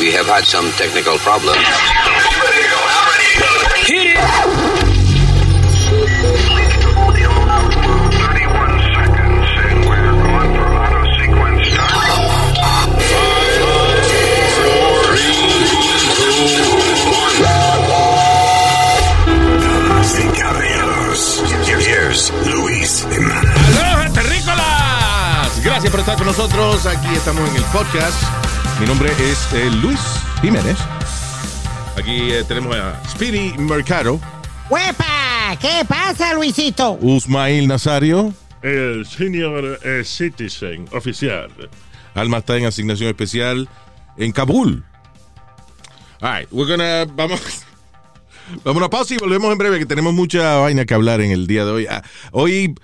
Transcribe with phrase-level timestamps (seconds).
[0.00, 1.58] We have had some technical problems.
[3.84, 4.16] Hit it!
[25.62, 26.86] Gracias por estar con nosotros.
[26.86, 28.49] Aquí estamos en el podcast.
[28.80, 30.00] Mi nombre es eh, Luis
[30.40, 30.78] Jiménez.
[31.98, 34.18] Aquí eh, tenemos a Speedy Mercado,
[34.70, 35.54] ¡Huepa!
[35.60, 36.92] ¿Qué pasa, Luisito?
[37.02, 38.32] Usmail Nazario.
[38.62, 41.50] El senior eh, citizen oficial.
[42.14, 43.68] Alma está en asignación especial
[44.16, 44.82] en Kabul.
[46.22, 47.40] All right, we're gonna, vamos,
[48.64, 51.32] vamos a una pausa y volvemos en breve, que tenemos mucha vaina que hablar en
[51.32, 51.86] el día de hoy.
[51.86, 52.02] Ah,
[52.32, 52.74] hoy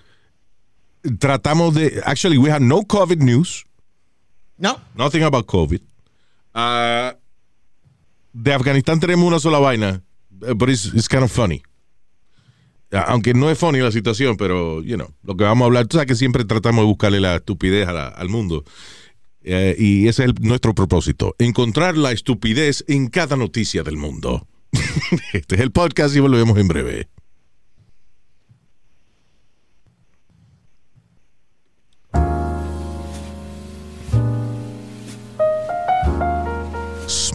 [1.19, 3.65] tratamos de, actually, we have no COVID news.
[4.59, 4.81] No.
[4.95, 5.81] Nothing about COVID.
[6.55, 7.17] Ah,
[8.33, 11.63] de Afganistán tenemos una sola vaina, but it's, it's kind of funny.
[12.93, 15.87] Ah, Aunque no es funny la situación, pero, you know, lo que vamos a hablar,
[15.87, 18.65] tú sabes que siempre tratamos de buscarle la estupidez al mundo.
[19.43, 24.49] Eh, y ese es nuestro propósito, encontrar la estupidez en cada noticia del mundo.
[25.33, 27.09] este es el podcast y volvemos en breve.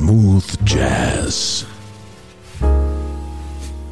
[0.02, 1.66] Smooth Jazz.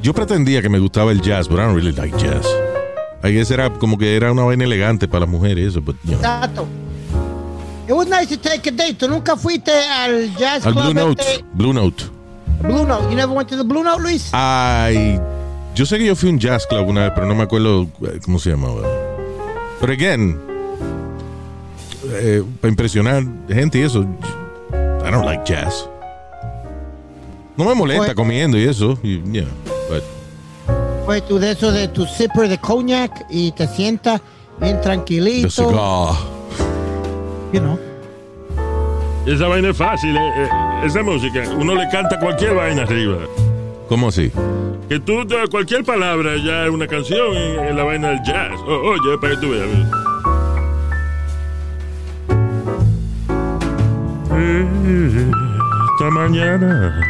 [0.00, 2.46] Yo pretendía que me gustaba el jazz, but I don't really like jazz.
[3.24, 6.18] I guess era como que era una vaina elegante para las mujeres, eso, but, you.
[7.88, 8.94] It was nice to take a date.
[8.98, 10.84] ¿Tú nunca fuiste al jazz Al club?
[10.92, 12.04] Blue Note, este- Blue Note.
[12.62, 13.04] Blue Note.
[13.10, 14.28] You never went to the Blue Note, Luis?
[14.32, 15.18] Ay,
[15.74, 17.88] yo sé que yo fui a un jazz club una vez, pero no me acuerdo
[18.02, 18.82] eh, cómo se llamaba.
[19.80, 20.38] Pero again,
[22.12, 25.88] eh, para impresionar gente y eso, I don't like jazz.
[27.56, 29.46] No me molesta Pues- comiendo y eso, y, yeah,
[29.88, 30.02] but
[31.06, 34.20] Pues tú de eso de tu zipper de cognac y te sientas
[34.60, 35.48] bien the tranquilito.
[35.48, 36.14] cigar.
[37.52, 37.78] You know.
[39.28, 40.48] Esa vaina es fácil, eh, eh,
[40.84, 41.42] esa música.
[41.56, 43.18] Uno le canta cualquier vaina arriba.
[43.88, 44.32] ¿Cómo así?
[44.88, 48.52] Que tú, te- cualquier palabra ya es una canción en, en la vaina del jazz.
[48.66, 49.68] O- oye, para que tú veas.
[54.32, 55.30] Eh,
[55.94, 57.00] Esta mañana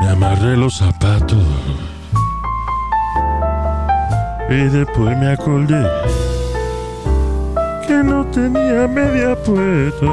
[0.00, 1.42] me amarré los zapatos
[4.50, 5.84] y después me acordé
[7.86, 10.06] que no tenía media puesta.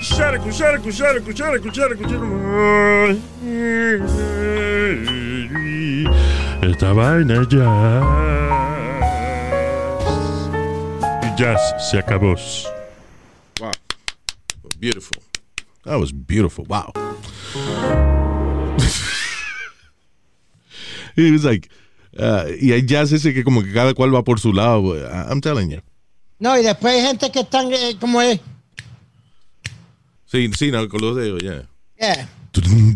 [0.00, 2.36] Sharaku, sharaku, sharaku, sharaku, sharaku, sharaku.
[6.62, 8.04] Esta vaina jazz.
[11.22, 11.60] Y jazz
[11.90, 12.34] se acabó.
[14.84, 15.22] Beautiful.
[15.84, 16.66] That was beautiful.
[16.68, 16.92] Wow.
[21.16, 21.68] It was like,
[22.18, 24.94] uh, y hay jazz ese que como que cada cual va por su lado.
[24.96, 25.80] I- I'm telling you.
[26.40, 28.40] No, y después hay gente que están eh, como es.
[30.26, 31.62] Sí, sí, no, con los dedos, yeah.
[31.98, 32.28] Yeah.
[32.52, 32.92] Dum.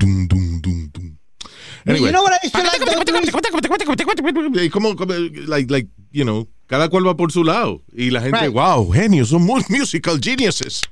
[1.87, 2.11] Anyway.
[2.11, 5.15] You know what I used to like though, como, como,
[5.47, 7.83] like, like, you know, cada cual va por su lado.
[7.97, 8.53] Y la gente, Right.
[8.53, 10.83] wow, genios, son mu- musical geniuses.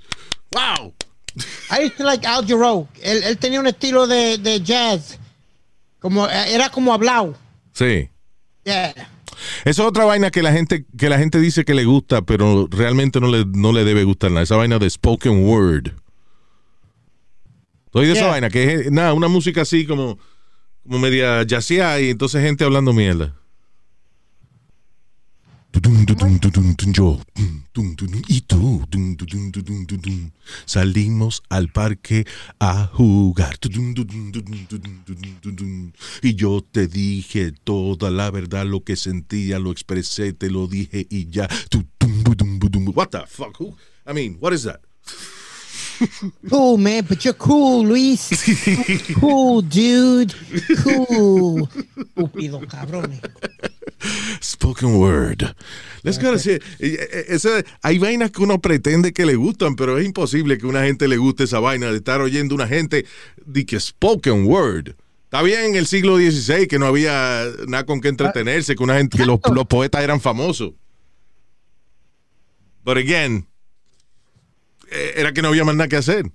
[0.56, 0.94] Wow.
[1.70, 2.88] I used to like Al Jarreau.
[3.02, 5.18] Él, él tenía un estilo de, de jazz.
[6.00, 7.34] Como, era como hablado.
[7.72, 8.08] Sí.
[8.64, 8.94] Yeah.
[9.64, 12.68] Esa es otra vaina que la gente que la gente dice que le gusta, pero
[12.70, 14.44] realmente no le, no le debe gustar nada.
[14.44, 15.92] Esa vaina de spoken word.
[17.86, 20.18] Estoy de esa vaina, que es nada, una música así como,
[20.82, 23.34] como media jazzía y entonces gente hablando mierda.
[26.92, 28.86] Yo, y tú,
[30.64, 32.26] salimos al parque
[32.58, 33.58] a jugar.
[36.22, 41.06] Y yo te dije toda la verdad, lo que sentía, lo expresé, te lo dije
[41.10, 41.48] y ya.
[42.94, 43.60] What the fuck?
[43.60, 43.76] Who?
[44.06, 44.80] I mean, what is that?
[46.48, 48.28] Cool, man, but you're cool, Luis.
[49.20, 50.34] cool, dude.
[50.82, 51.68] Cool.
[51.96, 53.20] Estúpido, cabrones.
[54.40, 55.54] Spoken word.
[56.02, 56.58] Let's go see.
[57.82, 61.16] hay vainas que uno pretende que le gustan, pero es imposible que una gente le
[61.16, 63.06] guste esa vaina de estar oyendo una gente
[63.44, 64.94] de que spoken word.
[65.24, 68.96] Está bien en el siglo XVI que no había nada con que entretenerse, que una
[68.96, 70.74] gente, que los, los poetas eran famosos.
[72.84, 73.55] But again, eh,
[74.90, 76.30] era que no había más nada que hacer.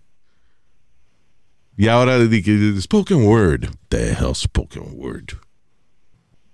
[1.78, 3.70] Y ahora que spoken word.
[3.90, 5.34] The hell spoken word.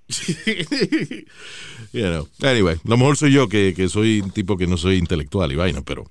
[1.92, 2.28] you know.
[2.42, 5.56] Anyway, lo mejor soy yo que, que, soy un tipo que no soy intelectual y
[5.56, 6.10] vaina, pero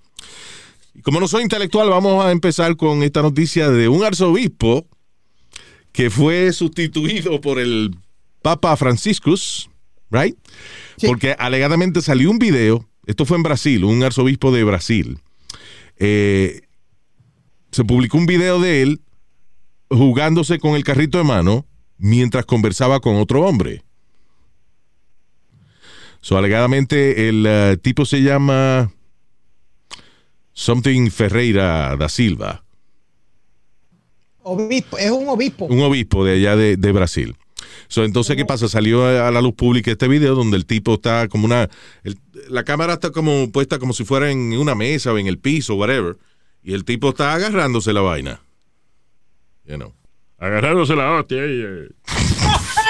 [1.02, 4.86] como no soy intelectual, vamos a empezar con esta noticia de un arzobispo
[5.92, 7.96] que fue sustituido por el
[8.42, 9.70] Papa Franciscus,
[10.10, 10.36] right?
[10.98, 11.06] Sí.
[11.06, 15.20] Porque alegadamente salió un video, esto fue en Brasil, un arzobispo de Brasil.
[15.98, 16.62] Eh,
[17.70, 19.00] se publicó un video de él
[19.90, 21.66] jugándose con el carrito de mano
[21.98, 23.82] mientras conversaba con otro hombre.
[26.20, 28.92] So, alegadamente el uh, tipo se llama
[30.52, 32.64] Something Ferreira da Silva.
[34.42, 35.66] Obispo, es un obispo.
[35.66, 37.36] Un obispo de allá de, de Brasil.
[37.88, 38.68] So, entonces, ¿qué pasa?
[38.68, 41.68] Salió a la luz pública este video donde el tipo está como una.
[42.04, 42.18] El,
[42.48, 45.74] la cámara está como puesta como si fuera en una mesa o en el piso,
[45.74, 46.16] whatever.
[46.62, 48.40] Y el tipo está agarrándose la vaina.
[49.64, 49.94] You know.
[50.38, 51.38] Agarrándose la hostia.
[51.40, 51.88] Eh.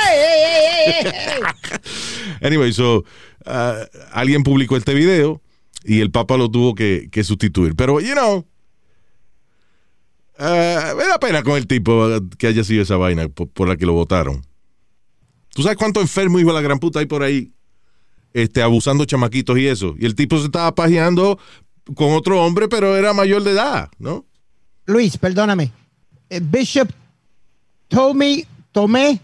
[2.41, 3.05] anyway, so,
[3.47, 5.43] uh, alguien publicó este video
[5.85, 7.75] y el Papa lo tuvo que, que sustituir.
[7.77, 8.47] Pero, you know,
[10.39, 13.77] uh, me da pena con el tipo que haya sido esa vaina por, por, la
[13.77, 14.43] que lo votaron.
[15.57, 17.51] ¿Tú sabes cuánto enfermo hijo de la gran puta hay por ahí
[18.35, 19.95] este, abusando chamaquitos y eso?
[19.99, 21.39] Y el tipo se estaba pajeando
[21.95, 24.27] con otro hombre, pero era mayor de edad, ¿no?
[24.85, 25.73] Luis, perdóname.
[26.29, 26.91] Eh, Bishop
[27.89, 29.19] Tommy Tomé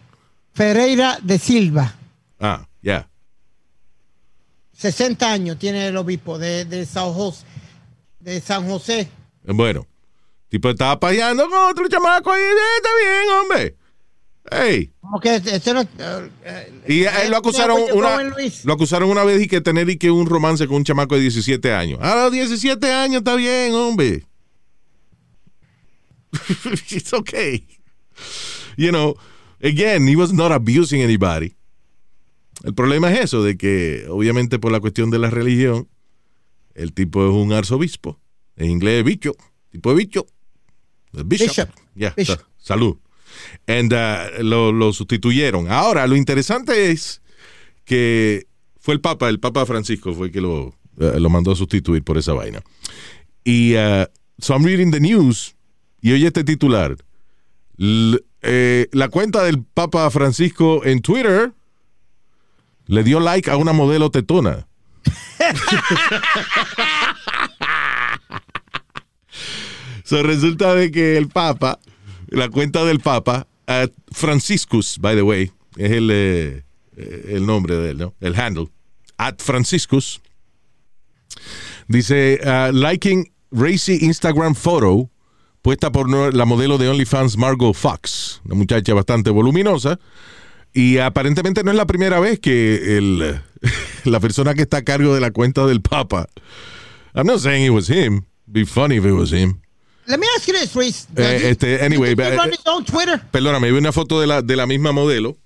[0.54, 1.94] Ferreira de Silva.
[2.40, 2.92] Ah, ya.
[2.92, 3.10] Yeah.
[4.72, 7.44] 60 años tiene el obispo de, de, San José,
[8.20, 9.06] de San José.
[9.44, 9.86] Bueno,
[10.48, 13.81] tipo estaba paseando con otro chamaco y está bien, hombre.
[14.50, 14.92] Hey.
[15.00, 15.86] Como que este no, uh,
[16.88, 18.22] y a él lo acusaron una
[18.64, 21.22] lo acusaron una vez y que tener y que un romance con un chamaco de
[21.22, 22.00] 17 años.
[22.02, 24.26] A los 17 años está bien, hombre.
[26.90, 27.66] It's okay.
[28.76, 29.16] You know,
[29.62, 31.54] again, he was not abusing anybody.
[32.64, 35.88] El problema es eso, de que obviamente por la cuestión de la religión,
[36.74, 38.20] el tipo es un arzobispo.
[38.56, 39.34] En inglés bicho.
[39.70, 40.26] Tipo de bicho.
[41.12, 41.48] Bishop.
[41.48, 41.68] Bishop.
[41.94, 42.40] Yeah, Bishop.
[42.58, 42.96] Salud.
[43.66, 45.70] And, uh, lo, sustituyeron.
[45.70, 47.22] Ahora, lo interesante es
[47.84, 48.46] que
[48.80, 52.02] fue el Papa, el Papa Francisco fue el que lo, uh, lo mandó a sustituir
[52.02, 52.62] por esa vaina.
[53.44, 54.06] Y uh,
[54.38, 55.54] so I'm reading the news
[56.00, 56.96] y oye este titular.
[57.78, 61.52] L eh, la cuenta del Papa Francisco en Twitter
[62.86, 64.66] le dio like a una modelo tetona.
[70.04, 71.78] so resulta de que el Papa
[72.32, 76.64] la cuenta del Papa, uh, Franciscus, by the way, es el, eh,
[76.96, 78.14] el nombre de él, ¿no?
[78.20, 78.68] El handle.
[79.16, 80.20] At Franciscus.
[81.88, 85.10] Dice, uh, liking racy Instagram photo
[85.62, 89.98] puesta por la modelo de OnlyFans Margot Fox, una muchacha bastante voluminosa.
[90.74, 93.40] Y aparentemente no es la primera vez que el,
[94.04, 96.26] la persona que está a cargo de la cuenta del Papa.
[97.14, 98.24] I'm not saying it was him.
[98.46, 99.61] Be funny if it was him.
[100.06, 101.06] Let me ask you this, Reese.
[101.16, 102.38] Eh, este, anyway, eh,
[102.84, 103.22] Twitter?
[103.30, 105.36] Perdóname, vi una foto de la, de la misma modelo,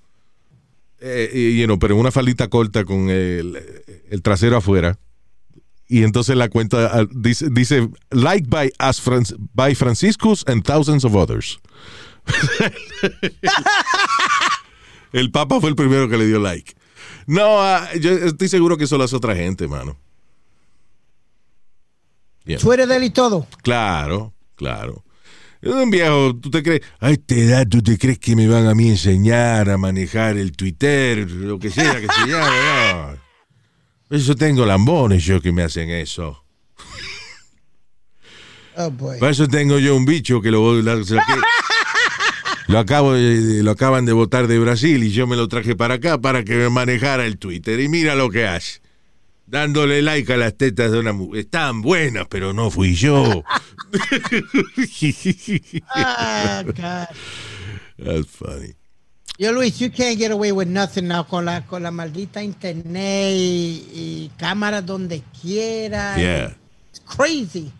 [1.00, 3.58] eh, y, you know, pero una faldita corta con el,
[4.10, 4.98] el, trasero afuera.
[5.88, 9.00] Y entonces la cuenta ah, dice, dice like by, as
[9.54, 11.60] by Franciscus and thousands of others.
[15.12, 16.74] el Papa fue el primero que le dio like.
[17.26, 19.96] No, uh, yo estoy seguro que eso lo hace otra gente, mano.
[22.44, 22.58] Yeah.
[22.58, 23.46] Twitter de él y todo.
[23.62, 24.32] Claro.
[24.56, 25.04] Claro.
[25.62, 26.82] Un viejo, ¿tú te crees?
[27.00, 30.52] A esta edad, ¿tú te crees que me van a mí enseñar a manejar el
[30.52, 33.16] Twitter, lo que sea que se llame?
[34.08, 34.16] No.
[34.16, 36.44] Eso tengo lambones yo que me hacen eso.
[38.76, 38.92] Oh.
[38.92, 41.02] Por eso tengo yo un bicho que lo, lo,
[42.68, 45.94] lo, acabo de, lo acaban de votar de Brasil y yo me lo traje para
[45.94, 47.80] acá para que me manejara el Twitter.
[47.80, 48.85] Y mira lo que hace
[49.46, 51.40] dándole like a las tetas de una mujer.
[51.40, 53.44] Estaban buenas, pero no fui yo.
[56.64, 57.08] God.
[57.98, 58.74] That's funny.
[59.38, 63.32] Yo, Luis, you can't get away with nothing now con la, con la maldita internet
[63.34, 66.16] y, y cámaras donde quiera.
[66.16, 66.56] Yeah.
[66.90, 67.70] It's crazy.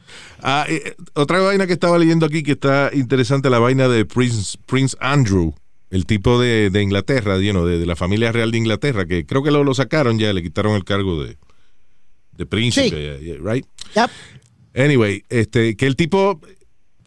[0.42, 4.58] Ah, eh, otra vaina que estaba leyendo aquí que está interesante, la vaina de Prince,
[4.66, 5.54] Prince Andrew
[5.90, 9.24] el tipo de, de Inglaterra, you know, de, de la familia real de Inglaterra, que
[9.24, 11.38] creo que lo, lo sacaron ya, le quitaron el cargo de,
[12.36, 13.24] de príncipe, Sí.
[13.24, 13.64] yeah, right?
[13.94, 14.10] Yep.
[14.74, 16.40] Anyway, este, que el tipo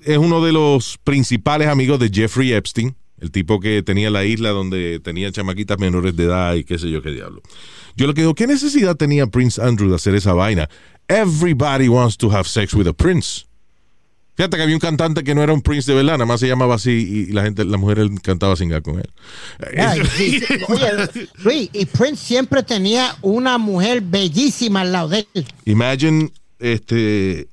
[0.03, 4.49] es uno de los principales amigos de Jeffrey Epstein, el tipo que tenía la isla
[4.49, 7.41] donde tenía chamaquitas menores de edad y qué sé yo qué diablo.
[7.95, 10.69] Yo lo que digo, ¿qué necesidad tenía Prince Andrew de hacer esa vaina?
[11.09, 13.45] Everybody wants to have sex with a prince.
[14.39, 16.47] Fíjate que había un cantante que no era un prince de verdad, nada más se
[16.47, 16.91] llamaba así
[17.27, 19.09] y la gente, la mujer cantaba sin con él.
[19.75, 20.87] Ya, y- oye,
[21.43, 25.45] Luis, y Prince siempre tenía una mujer bellísima al lado de él.
[25.65, 27.49] Imagine este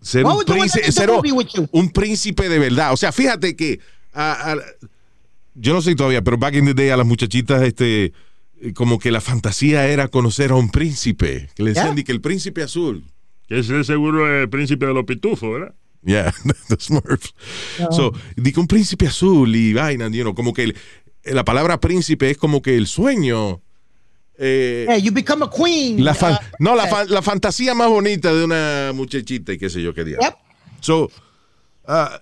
[0.00, 1.16] ser, un príncipe, the ser un-
[1.90, 2.92] príncipe de verdad.
[2.92, 3.80] O sea, fíjate que
[4.12, 4.56] a- a-
[5.56, 8.12] yo no sé todavía, pero back in the day a las muchachitas este
[8.60, 12.20] eh, como que la fantasía era conocer a un príncipe, que le decían que el
[12.20, 13.02] príncipe azul.
[13.48, 15.74] Que ese es seguro el príncipe de los pitufos, ¿verdad?
[16.02, 16.32] Yeah,
[16.68, 17.34] the Smurfs.
[17.90, 20.76] So, di que un príncipe azul y vaina, you know, como que el-
[21.24, 23.62] la palabra príncipe es como que el sueño
[24.36, 26.04] eh, Yeah, you become a queen.
[26.04, 29.70] La fan- Uh, no, la, fa- la fantasía más bonita de una muchachita y qué
[29.70, 30.18] sé yo qué día.
[30.20, 30.34] Yep.
[30.80, 31.10] So,
[31.86, 32.20] ah,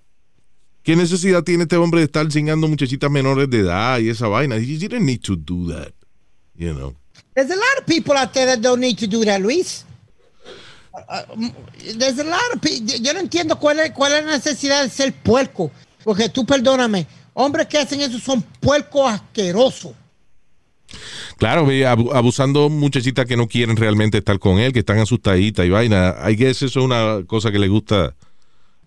[0.82, 4.58] ¿qué necesidad tiene este hombre de estar chingando muchachitas menores de edad y esa vaina?
[4.58, 5.92] You didn't need to do that,
[6.54, 6.94] you know.
[7.34, 9.84] There's a lot of people out there that don't need to do that, Luis.
[11.98, 12.86] There's a lot of people.
[13.00, 15.70] Yo no entiendo cuál es, cuál es la necesidad de ser puerco.
[16.04, 19.92] Porque tú, perdóname, hombres que hacen eso son puercos asquerosos.
[21.38, 21.66] Claro,
[22.12, 26.16] abusando muchachitas que no quieren realmente estar con él, que están asustaditas y vaina.
[26.28, 28.14] I guess eso es una cosa que le gusta a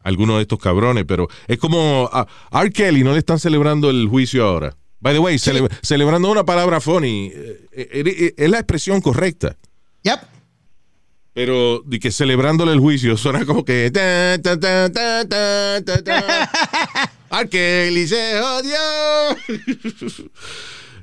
[0.04, 2.28] algunos de estos cabrones, pero es como a
[2.62, 2.72] R.
[2.72, 4.76] Kelly, no le están celebrando el juicio ahora.
[5.00, 9.56] By the way, cele- celebrando una palabra funny, eh, eh, eh, es la expresión correcta.
[10.04, 10.20] Yep.
[11.36, 13.92] Pero de que celebrándole el juicio suena como que.
[17.52, 18.78] Kelly se odió.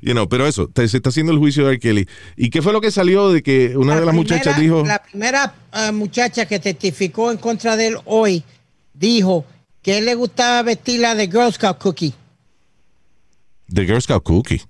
[0.01, 1.79] you know, pero eso, te- se está haciendo el juicio de R.
[1.79, 2.09] Kelly.
[2.35, 4.83] ¿Y qué fue lo que salió de que una La de las muchachas dijo.
[4.83, 8.43] La primera uh, muchacha que testificó en contra de él hoy
[8.95, 9.45] dijo
[9.83, 12.15] que él le gustaba vestirla de Girl Scout cookie.
[13.71, 14.63] The Girl Scout Cookie.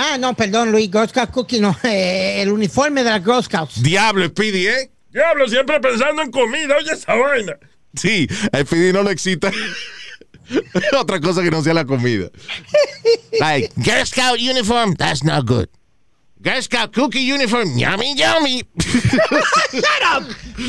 [0.00, 3.82] Ah, no, perdón, Luis, Girl Scout cookie no, eh, el uniforme de las Girl Scouts.
[3.82, 4.92] Diablo, Speedy, ¿eh?
[5.10, 7.58] Diablo, siempre pensando en comida, oye esa vaina.
[7.96, 9.50] Sí, a Speedy no lo excita.
[10.96, 12.30] Otra cosa que no sea la comida.
[13.40, 15.68] Like, Girl Scout uniform, that's not good.
[16.40, 18.62] Girl Scout cookie uniform, yummy, yummy.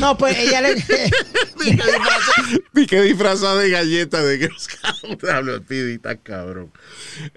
[0.00, 0.74] No, pues ella le...
[2.86, 5.22] Que disfrazada de galleta de Girl Scout.
[5.30, 6.72] Hablo está cabrón.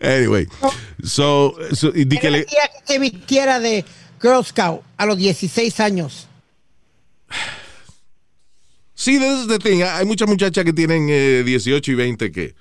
[0.02, 0.48] Anyway,
[1.04, 3.86] so, so y di que le- que se vistiera de
[4.20, 6.28] Girl Scout a los 16 años.
[8.96, 9.84] Sí, this is the thing.
[9.84, 12.56] Hay muchas muchachas que tienen eh, 18 y 20 que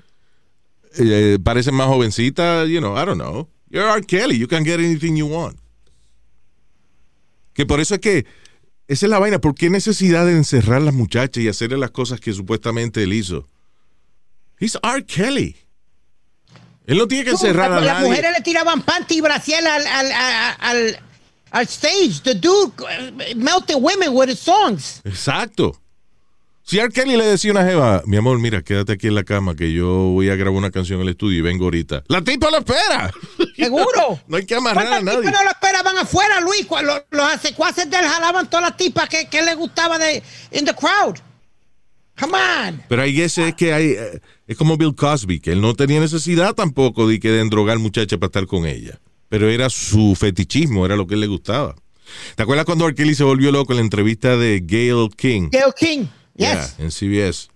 [0.99, 2.69] eh, parecen más jovencitas.
[2.69, 3.49] You know, I don't know.
[3.71, 4.03] You're R.
[4.03, 4.37] Kelly.
[4.37, 5.62] You can get anything you want.
[7.55, 8.27] Que por eso es que
[8.89, 9.39] esa es la vaina.
[9.41, 13.13] ¿Por qué necesidad de encerrar a las muchachas y hacerle las cosas que supuestamente él
[13.13, 13.47] hizo?
[14.59, 15.05] He's R.
[15.05, 15.57] Kelly.
[16.87, 18.09] Él no tiene que encerrar a Las nadie.
[18.09, 21.01] mujeres le tiraban panty y brasiel al, al, al, al,
[21.53, 22.21] al stage.
[22.25, 25.01] The dude uh, melted women with his songs.
[25.05, 25.81] Exacto.
[26.65, 26.91] Si R.
[26.91, 29.73] Kelly le decía a una jeva, mi amor, mira, quédate aquí en la cama que
[29.73, 32.05] yo voy a grabar una canción en el estudio y vengo ahorita.
[32.09, 33.13] La tipa lo espera.
[33.57, 34.21] Seguro.
[34.29, 35.31] No hay que amarrar a ¿Cuántas nadie.
[35.33, 36.67] no lo esperaban afuera, Luis?
[36.71, 40.65] Los, los secuaces de él jalaban todas las tipas que, que le gustaba de in
[40.65, 41.17] the crowd.
[42.19, 42.83] Come on.
[42.89, 45.99] Pero ahí ese es que hay, eh, es como Bill Cosby, que él no tenía
[45.99, 49.01] necesidad tampoco de que de endrogar muchacha para estar con ella.
[49.29, 51.75] Pero era su fetichismo, era lo que él le gustaba.
[52.37, 52.95] ¿Te acuerdas cuando R.
[52.95, 55.49] Kelly se volvió loco en la entrevista de Gail King?
[55.51, 56.05] Gail King.
[56.37, 56.75] Yes.
[56.79, 57.49] Yeah, en CBS.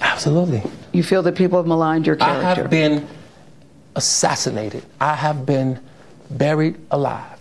[0.00, 0.62] Absolutely.
[0.92, 2.46] You feel that people have maligned your character?
[2.46, 3.06] I have been
[3.96, 4.84] assassinated.
[5.00, 5.78] I have been
[6.30, 7.38] buried alive.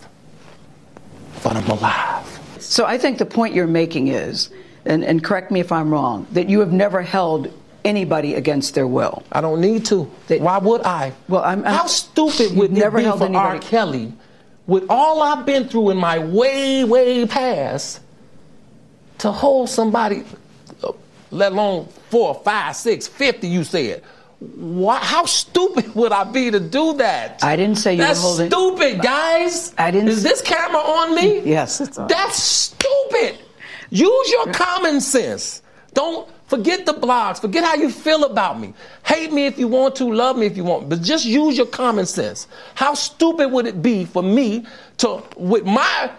[1.44, 2.40] But I'm alive.
[2.60, 4.50] So I think the point you're making is,
[4.86, 7.52] and, and correct me if I'm wrong, that you have never held
[7.84, 9.24] anybody against their will.
[9.32, 10.04] I don't need to.
[10.28, 11.14] Why would I?
[11.28, 13.52] Well, I'm- I'm- How stupid would You've it never be held for R.
[13.54, 14.14] anybody- Kelly,
[14.68, 18.00] with all I've been through in my way, way past,
[19.22, 20.24] to hold somebody,
[20.84, 20.92] uh,
[21.32, 23.48] let alone four, five, six, fifty?
[23.48, 24.04] You said.
[24.56, 27.44] Why, how stupid would I be to do that?
[27.44, 29.72] I didn't say you were That's holding- stupid, guys.
[29.78, 31.42] I didn't- Is this camera on me?
[31.42, 32.08] Yes, it's on.
[32.08, 33.38] That's stupid.
[33.92, 35.62] Use your common sense.
[35.94, 37.40] Don't forget the blogs.
[37.40, 38.74] Forget how you feel about me.
[39.06, 41.68] Hate me if you want to, love me if you want, but just use your
[41.68, 42.48] common sense.
[42.74, 44.66] How stupid would it be for me
[44.98, 46.10] to, with my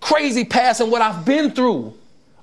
[0.00, 1.94] crazy past and what I've been through,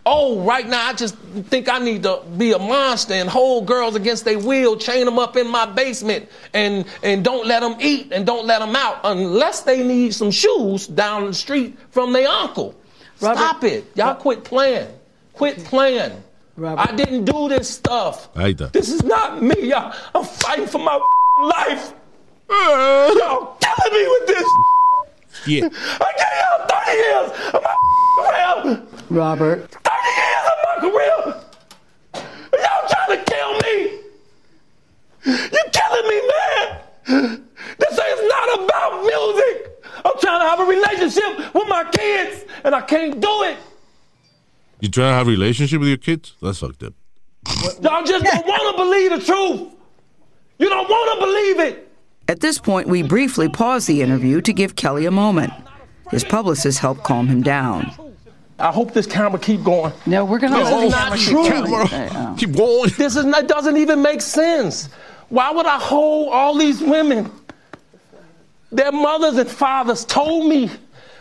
[0.09, 1.17] Oh, right now I just
[1.49, 5.19] think I need to be a monster and hold girls against their will, chain them
[5.19, 9.01] up in my basement, and and don't let them eat and don't let them out
[9.03, 12.73] unless they need some shoes down the street from their uncle.
[13.19, 14.15] Robert- Stop it, y'all.
[14.15, 14.87] Quit playing.
[15.33, 16.13] Quit playing.
[16.55, 18.33] Robert- I didn't do this stuff.
[18.33, 18.71] Ahí está.
[18.71, 19.55] This is not me.
[19.71, 19.93] Y'all.
[20.15, 20.97] I'm fighting for my
[21.41, 21.91] life.
[22.49, 23.13] Uh.
[23.19, 24.47] Y'all killing me with this.
[25.45, 25.65] Yeah.
[25.99, 27.75] I gave y'all 30 years of my
[28.17, 28.83] career.
[29.09, 31.17] Robert, 30 years of my career.
[32.53, 33.75] Y'all trying to kill me.
[35.25, 37.43] You killing me, man.
[37.79, 39.83] This is not about music.
[40.05, 43.57] I'm trying to have a relationship with my kids, and I can't do it.
[44.79, 46.33] You trying to have a relationship with your kids?
[46.41, 46.93] That's fucked up.
[47.81, 49.73] Y'all just don't want to believe the truth.
[50.59, 51.91] You don't want to believe it.
[52.27, 55.53] At this point, we briefly pause the interview to give Kelly a moment.
[56.11, 57.91] His publicist helped calm him down.
[58.59, 59.93] I hope this camera keep going.
[60.05, 60.57] No, we're gonna.
[60.57, 61.73] This is not true.
[61.75, 62.89] uh, Keep going.
[62.97, 64.89] This is not, doesn't even make sense.
[65.29, 67.31] Why would I hold all these women?
[68.71, 70.69] Their mothers and fathers told me,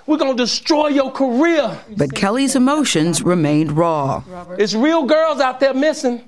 [0.06, 1.78] we're going to destroy your career.
[1.96, 4.22] But Kelly's emotions remained raw.
[4.58, 6.24] It's real girls out there missing.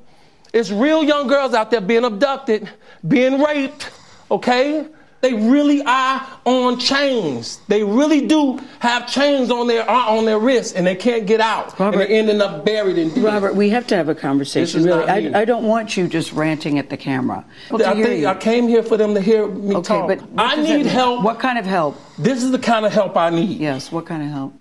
[0.53, 2.69] It's real young girls out there being abducted,
[3.07, 3.91] being raped,
[4.31, 4.87] okay?
[5.21, 7.59] They really are on chains.
[7.67, 11.41] They really do have chains on their uh, on their wrists, and they can't get
[11.41, 11.77] out.
[11.79, 13.25] Robert- and they're ending up buried in deep.
[13.25, 14.85] Robert, we have to have a conversation.
[14.85, 15.05] Really.
[15.05, 17.45] I, I don't want you just ranting at the camera.
[17.69, 18.27] Well, I think.
[18.27, 20.07] I came here for them to hear me Okay, talk.
[20.07, 21.25] but I need help.
[21.25, 21.97] What kind of help?
[22.17, 23.59] This is the kind of help I need.
[23.59, 24.55] Yes, what kind of help?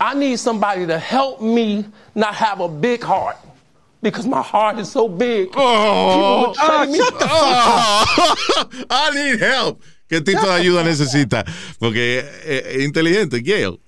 [0.00, 1.84] I need somebody to help me
[2.16, 3.36] not have a big heart
[4.02, 5.50] because my heart is so big.
[5.54, 8.04] Oh, People would say me- oh,
[8.56, 8.86] oh.
[8.90, 9.80] I need help.
[10.10, 11.44] ¿Qué tipo de ayuda necesita?
[11.78, 13.78] Porque eh, es inteligente, Gail.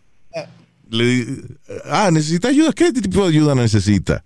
[0.88, 1.42] Le di-
[1.86, 2.72] ah, ¿necesita ayuda?
[2.72, 4.24] ¿Qué tipo de ayuda necesita?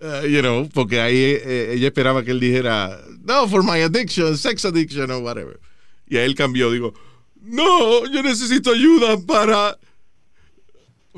[0.00, 4.34] Uh, you know, porque ahí eh, ella esperaba que él dijera, no, for my addiction,
[4.38, 5.60] sex addiction or whatever.
[6.08, 6.94] Y a él cambió, digo,
[7.42, 9.76] no, yo necesito ayuda para...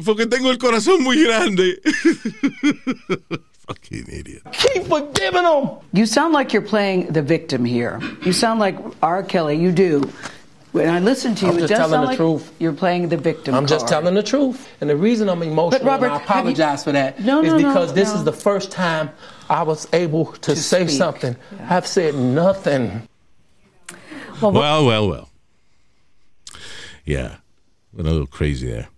[0.05, 1.81] Porque tengo el corazón muy grande.
[3.67, 4.43] Fucking idiot.
[4.53, 5.71] keep forgiving them.
[5.93, 8.01] You sound like you're playing the victim here.
[8.23, 9.23] You sound like R.
[9.23, 9.57] Kelly.
[9.57, 10.11] You do.
[10.73, 12.51] When I listen to you, I'm it just does telling sound the like truth.
[12.59, 13.55] you're playing the victim.
[13.55, 14.67] I'm just telling the truth.
[14.81, 17.51] And the reason I'm emotional, Robert, and I have you- apologize for that, No, no,
[17.51, 18.15] no, because this no.
[18.17, 19.11] is the first time
[19.51, 20.97] I was able to, say speak.
[20.99, 21.37] something.
[21.69, 23.07] I've said nothing.
[24.41, 24.53] Well,
[24.87, 25.29] well, well.
[27.05, 27.37] Yeah.
[27.93, 28.89] Went a little crazy there.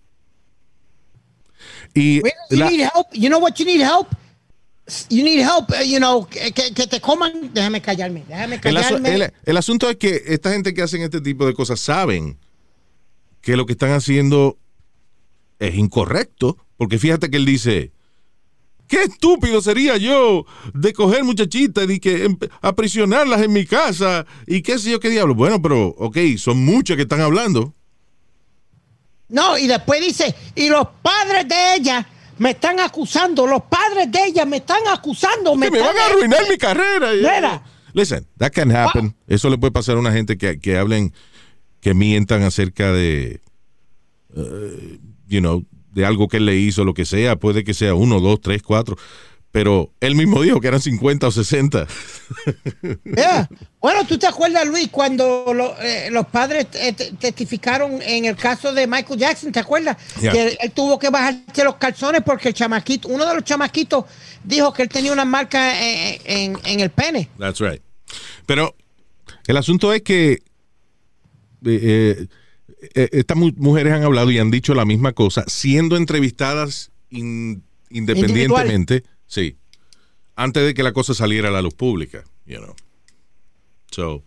[1.97, 2.23] Y You
[2.53, 3.09] la- need help.
[3.13, 4.15] You know what you need help?
[5.09, 7.53] You need help, uh, you know, que, que- te coman.
[7.55, 9.15] Déjame callarme, déjame el, asu- callarme.
[9.15, 12.39] el- el asunto es que esta gente que hacen este tipo de cosas saben
[13.41, 14.59] que lo que están haciendo
[15.59, 16.59] es incorrecto.
[16.77, 17.93] Porque fíjate que él dice,
[18.89, 20.45] qué estúpido sería yo
[20.75, 25.09] de coger muchachitas y que em- aprisionarlas en mi casa y qué sé yo qué
[25.09, 25.35] diablo.
[25.35, 27.73] Bueno, pero, ok, son muchas que están hablando.
[29.29, 32.07] No, y después dice, y los padres de ella
[32.39, 35.53] me están acusando, los padres de ella me están acusando.
[35.53, 37.13] que me están- van a arruinar mi carrera.
[37.13, 37.63] Mira.
[37.93, 39.15] Listen, that can happen.
[39.29, 41.13] Eso le puede pasar a una gente que, que hablen,
[41.81, 43.41] que mientan acerca de,
[44.37, 47.37] eh, you know, de algo que él le hizo, lo que sea.
[47.37, 48.97] Puede que sea uno, dos, tres, cuatro.
[49.55, 51.87] Pero él mismo dijo que eran 50 o 60.
[53.05, 53.49] Yeah.
[53.81, 58.35] Bueno, ¿tú te acuerdas, Luis, cuando lo- eh, los padres eh, te- testificaron en el
[58.35, 59.53] caso de Michael Jackson?
[59.53, 59.97] ¿Te acuerdas?
[60.21, 60.33] Yeah.
[60.33, 64.07] Que él tuvo que bajarse los calzones porque el chamaquito, uno de los chamaquitos
[64.43, 67.29] dijo que él tenía una marca en, en- en el pene.
[67.39, 67.81] That's right.
[68.47, 68.75] Pero
[69.47, 70.43] el asunto es que
[71.65, 72.27] eh,
[72.95, 77.63] eh, estas mu- mujeres han hablado y han dicho la misma cosa, siendo entrevistadas in-
[77.91, 79.57] independientemente, sí,
[80.37, 82.75] antes de que la cosa saliera a la luz pública, you know.
[83.91, 84.23] So,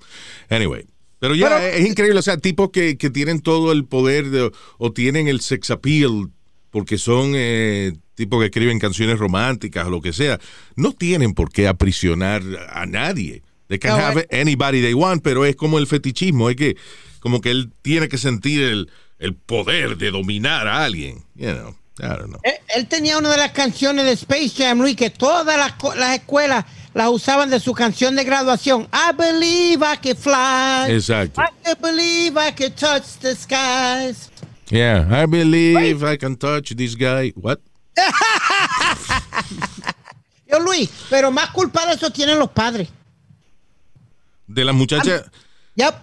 [0.50, 0.86] anyway.
[1.20, 4.52] Pero ya Pero- es increíble, o sea, tipos que, que tienen todo el poder de-
[4.78, 6.30] o tienen el sex appeal
[6.70, 10.40] porque son eh, tipos que escriben canciones románticas o lo que sea,
[10.76, 13.42] no tienen por qué aprisionar a nadie.
[13.68, 16.78] They can No, have anybody they want, pero es como el fetichismo, es que
[17.20, 18.90] como que él tiene que sentir el,
[19.20, 21.24] el poder de dominar a alguien.
[21.36, 22.40] You know, I don't know.
[22.44, 26.16] Él, él tenía una de las canciones de Space Jam, Luis, que todas las, las
[26.16, 28.88] escuelas las usaban de su canción de graduación.
[28.92, 30.92] I believe I can fly.
[30.94, 31.42] Exacto.
[31.42, 34.30] I can believe I can touch the skies.
[34.70, 37.32] Yeah, I believe I can touch this guy.
[37.36, 37.60] What?
[40.50, 42.90] Yo, Luis, pero más culpa de eso tienen los padres.
[44.48, 45.24] De la muchacha.
[45.76, 45.96] Yep.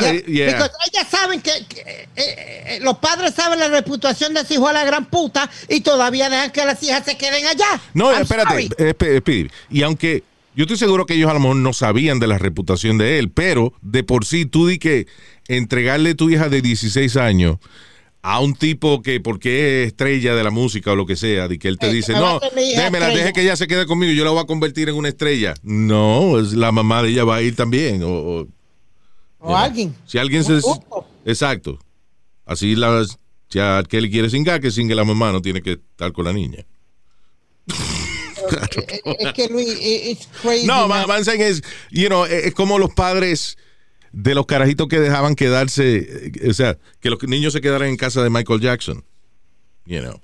[0.00, 0.46] Yeah, Eh, yeah.
[0.52, 4.66] because ellas saben que, que, eh, eh, los padres saben la reputación de su hijo
[4.68, 7.80] a la gran puta y todavía dejan que las hijas se queden allá.
[7.92, 8.70] No, I'm espérate, sorry.
[8.78, 9.50] eh, esp- Speedy.
[9.70, 10.22] Y aunque
[10.56, 13.30] yo estoy seguro que ellos a lo mejor no sabían de la reputación de él,
[13.30, 15.06] pero de por sí tú di que
[15.48, 17.58] entregarle tu hija de 16 años
[18.22, 21.58] a un tipo que porque es estrella de la música o lo que sea, de
[21.58, 23.22] que él te Eh, dice, va no, a hacer mi hija déjemela, estrella".
[23.26, 25.52] deje que ella se quede conmigo, yo la voy a convertir en una estrella.
[25.62, 28.02] No, es la mamá de ella va a ir también.
[28.02, 28.48] O, o-
[29.38, 29.94] O alguien.
[30.06, 30.60] si alguien se...
[31.24, 31.78] Exacto.
[32.46, 33.04] Así la,
[33.48, 36.32] si a Kelly quiere singar, que singue la mamá, no tiene que estar con la
[36.32, 36.64] niña.
[39.18, 40.66] Es que Luis, it's crazy.
[40.66, 41.06] No, man.
[41.18, 43.56] es, you know, es es como los padres
[44.12, 47.96] de los carajitos que dejaban quedarse, eh, o sea, que los niños se quedaran en
[47.96, 49.04] casa de Michael Jackson.
[49.86, 50.20] You know.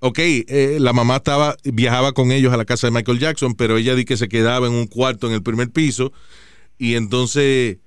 [0.00, 3.78] Ok, eh, la mamá estaba, viajaba con ellos a la casa de Michael Jackson, pero
[3.78, 6.12] ella di que se quedaba en un cuarto en el primer piso
[6.76, 7.78] y entonces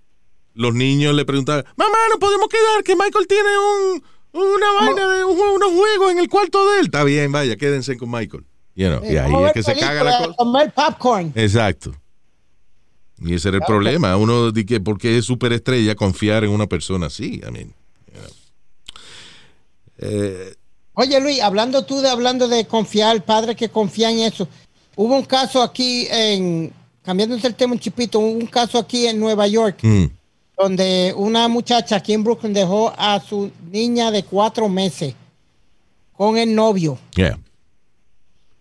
[0.57, 5.23] los niños le preguntaban, mamá, no podemos quedar, que Michael tiene un, una vaina de
[5.23, 6.85] un, unos juegos en el cuarto de él.
[6.85, 8.43] Está bien, vaya, quédense con Michael.
[8.75, 10.33] You know, y Eh, ahí es que se caga la cosa.
[10.35, 11.31] Comer popcorn.
[11.35, 11.93] Exacto.
[13.19, 14.15] Y ese era el problema.
[14.17, 17.41] Uno dice que porque es superestrella confiar en una persona así.
[17.47, 17.73] I mean,
[18.13, 18.31] you know.
[19.99, 20.53] Eh,
[20.93, 24.47] Oye Luis, hablando tú de hablando de confiar, padres que confían en eso.
[24.95, 29.19] Hubo un caso aquí en, cambiándose el tema un chipito, hubo un caso aquí en
[29.19, 30.05] Nueva York, mm,
[30.57, 35.13] donde una muchacha aquí en Brooklyn dejó a su niña de cuatro meses
[36.13, 36.97] con el novio.
[37.15, 37.37] yeah.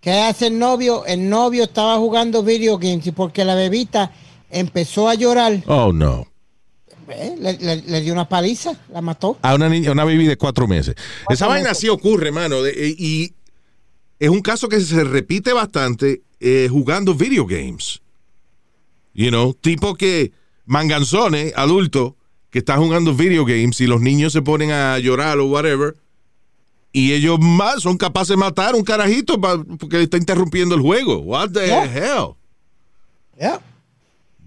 [0.01, 1.05] ¿Qué hace el novio?
[1.07, 4.13] El novio estaba jugando video games y porque la bebita
[4.51, 6.27] empezó a llorar, Oh, no.
[7.09, 9.39] eh, le, le- le dio una paliza, la mató.
[9.43, 10.95] A una niña, una baby de cuatro meses.
[11.29, 12.63] Esa vaina sí ocurre, mano.
[12.63, 13.33] de- eh, y
[14.21, 18.01] es un caso que se repite bastante eh, jugando video games.
[19.15, 20.31] You know, tipo que
[20.67, 22.13] manganzones, adultos,
[22.51, 25.97] que están jugando video games y los niños se ponen a llorar o whatever.
[26.93, 31.19] Y ellos más son capaces de matar a un carajito porque está interrumpiendo el juego.
[31.19, 31.85] What the Yeah.
[31.85, 32.35] hell?
[33.39, 33.61] Yeah.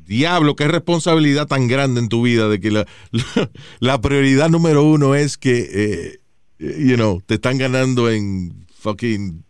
[0.07, 4.83] Diablo, qué responsabilidad tan grande en tu vida de que la, la, la prioridad número
[4.83, 6.19] uno es que, eh,
[6.59, 9.43] you know, te están ganando en fucking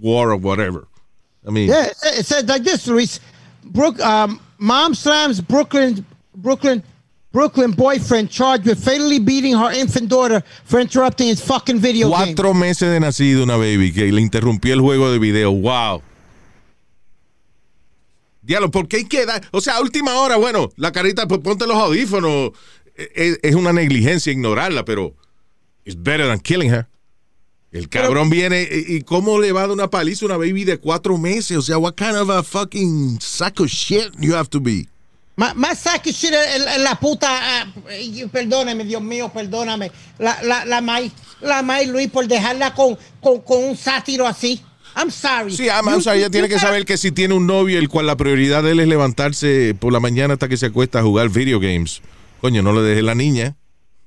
[0.00, 0.86] war or whatever.
[1.44, 3.20] I mean, Yeah, it says like this, Luis.
[3.64, 6.82] Brook, um, mom slams Brooklyn, Brooklyn,
[7.32, 12.52] Brooklyn boyfriend charged with fatally beating her infant daughter for interrupting his fucking video cuatro
[12.54, 15.50] meses de nacido una baby que le interrumpió el juego de video.
[15.52, 16.02] Wow.
[18.42, 19.42] Diablo, ¿por qué hay que dar?
[19.52, 22.50] O sea, última hora, bueno, la carita, pues ponte los audífonos.
[22.96, 25.14] E- Es, es una negligencia ignorarla, pero
[25.84, 26.86] it's better than killing her.
[27.72, 30.64] El cabrón viene y, y cómo le va a dar una paliza a una baby
[30.64, 31.56] de cuatro meses.
[31.56, 34.88] O sea, what kind of a fucking sack of shit you have to be.
[35.36, 37.72] Más, más saque shit en, en la puta.
[38.00, 39.90] y- perdóname, Dios mío, perdóname.
[40.18, 44.60] La, la, la May, la May Luis, por dejarla con, con, con un sátiro así.
[44.96, 45.56] I'm sorry.
[45.56, 48.06] Sí, I'm, I'm sorry, ella tiene que saber que si tiene un novio el cual
[48.06, 51.28] la prioridad de él es levantarse por la mañana hasta que se acuesta a jugar
[51.28, 52.02] video games.
[52.40, 53.56] Coño, no le deje la niña.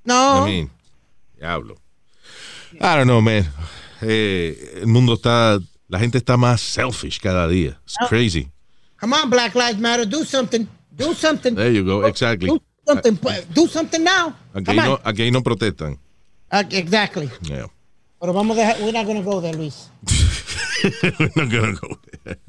[0.03, 0.45] No.
[0.45, 0.69] I mean,
[1.39, 1.77] diablo.
[2.81, 3.45] I don't know, man.
[4.01, 7.79] Eh, el mundo está, la gente está más selfish cada día.
[7.85, 8.49] It's crazy.
[8.99, 10.05] Come on, Black Lives Matter.
[10.05, 10.67] Do something.
[10.91, 11.55] Do something.
[11.55, 12.49] There you go, exactly.
[12.49, 13.17] Do something.
[13.53, 14.35] Do something now.
[14.53, 15.97] Aquí no, aquí no protestan.
[16.51, 17.29] Exactly.
[17.41, 17.67] Yeah.
[18.19, 18.81] Pero vamos a dejar.
[18.81, 19.89] We're not going to go there, Luis.
[21.35, 22.39] Not gonna go there.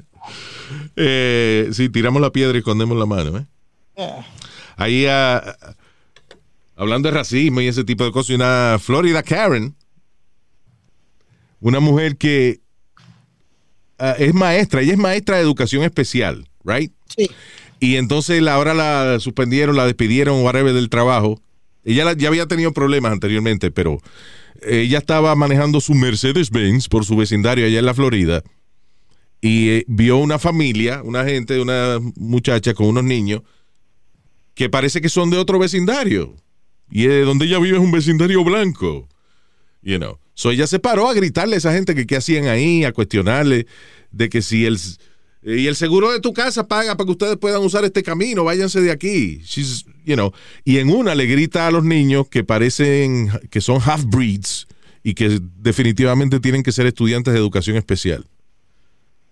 [0.95, 3.45] Eh, sí, tiramos la piedra y escondemos la mano, ¿eh?
[3.97, 4.25] Yeah.
[4.77, 5.57] Ahí, ah,
[6.75, 9.75] hablando de racismo y ese tipo de cosas, una Florida Karen,
[11.67, 12.59] una mujer que
[13.97, 16.91] ah, es maestra, ella es maestra de educación especial, right?
[17.15, 17.29] Sí.
[17.79, 21.41] Y entonces la- ahora la suspendieron, la despidieron, whatever, del trabajo.
[21.83, 23.99] Ella la- ya había tenido problemas anteriormente, pero
[24.61, 28.43] ella estaba manejando su Mercedes-Benz por su vecindario allá en la Florida
[29.41, 33.41] y eh, vio una familia, una gente, una muchacha con unos niños
[34.53, 36.35] que parece que son de otro vecindario.
[36.91, 39.07] Y eh, donde ella vive es un vecindario blanco.
[39.81, 40.17] You know.
[40.35, 43.65] So ella se paró a gritarle a esa gente que qué hacían ahí, a cuestionarle
[44.11, 44.77] de que si el
[45.47, 48.81] y el seguro de tu casa paga para que ustedes puedan usar este camino, váyanse
[48.81, 49.39] de aquí.
[49.43, 53.79] She's, you know, y en una le grita a los niños que parecen que son
[53.85, 54.67] half breeds
[55.03, 58.25] y que definitivamente tienen que ser estudiantes de educación especial.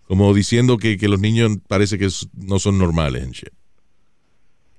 [0.07, 3.49] Como diciendo que, que los niños parece que no son normales and shit.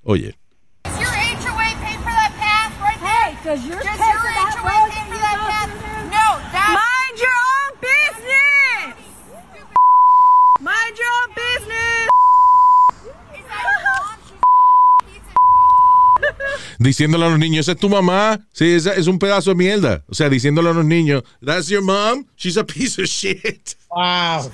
[0.04, 0.36] Oye,
[0.84, 3.56] Does your HOA pay for that path right Hey, there?
[3.56, 5.46] does your Does pay your for that HOA road pay that for you that go
[5.50, 5.70] path?
[5.70, 6.14] through there?
[6.14, 8.94] No, that Mind your own business.
[10.60, 12.08] Mind your own business.
[13.34, 14.16] is that your mom.
[14.28, 18.40] She's a piece of Diciéndole a los niños, esa es tu mamá.
[18.52, 20.04] Sí, esa es un pedazo de mierda.
[20.08, 22.24] O sea, diciéndole a los niños, that's your mom.
[22.36, 23.76] She's a piece of shit.
[23.90, 24.50] Wow.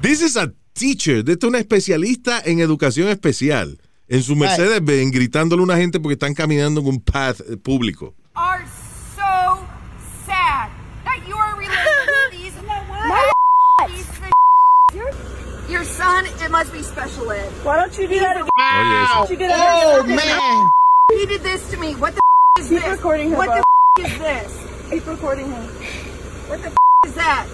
[0.00, 1.24] This is a teacher.
[1.28, 3.78] Es una especialista en educación especial.
[4.06, 7.56] En su Mercedes Benz gritándole a una gente porque están caminando en un path eh,
[7.56, 8.14] público.
[16.26, 17.50] Your it must be special ed.
[17.62, 18.48] Why don't you do that again?
[18.56, 19.24] Wow.
[19.26, 20.16] Oh, you did it Oh, again.
[20.16, 20.66] man.
[21.12, 21.94] He did oh, this to me.
[21.94, 22.20] What the
[22.60, 22.90] is Keep this?
[22.96, 23.62] recording him, What Bob.
[23.96, 24.66] the is this?
[24.90, 25.62] Keep recording him.
[26.48, 26.72] What the
[27.06, 27.46] is that?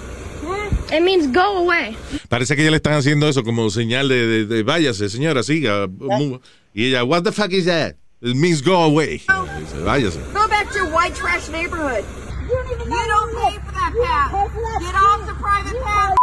[0.44, 0.92] Hmm?
[0.94, 1.96] It means go away.
[2.28, 5.86] Parece que ya le están haciendo eso como señal de, de- de, váyase, señora, siga.
[5.88, 6.38] mu-
[6.74, 7.96] Y ella, what the fuck is that?
[8.20, 9.18] It means go away.
[9.18, 10.18] Dice, váyase.
[10.32, 12.04] Go back to your white trash neighborhood.
[12.42, 14.04] You don't You don't pay for that is.
[14.04, 14.32] path.
[14.32, 16.16] That Get off the private path.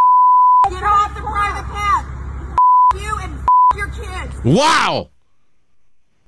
[0.70, 2.01] Get off the private path.
[4.02, 4.36] Kids.
[4.44, 5.10] ¡Wow!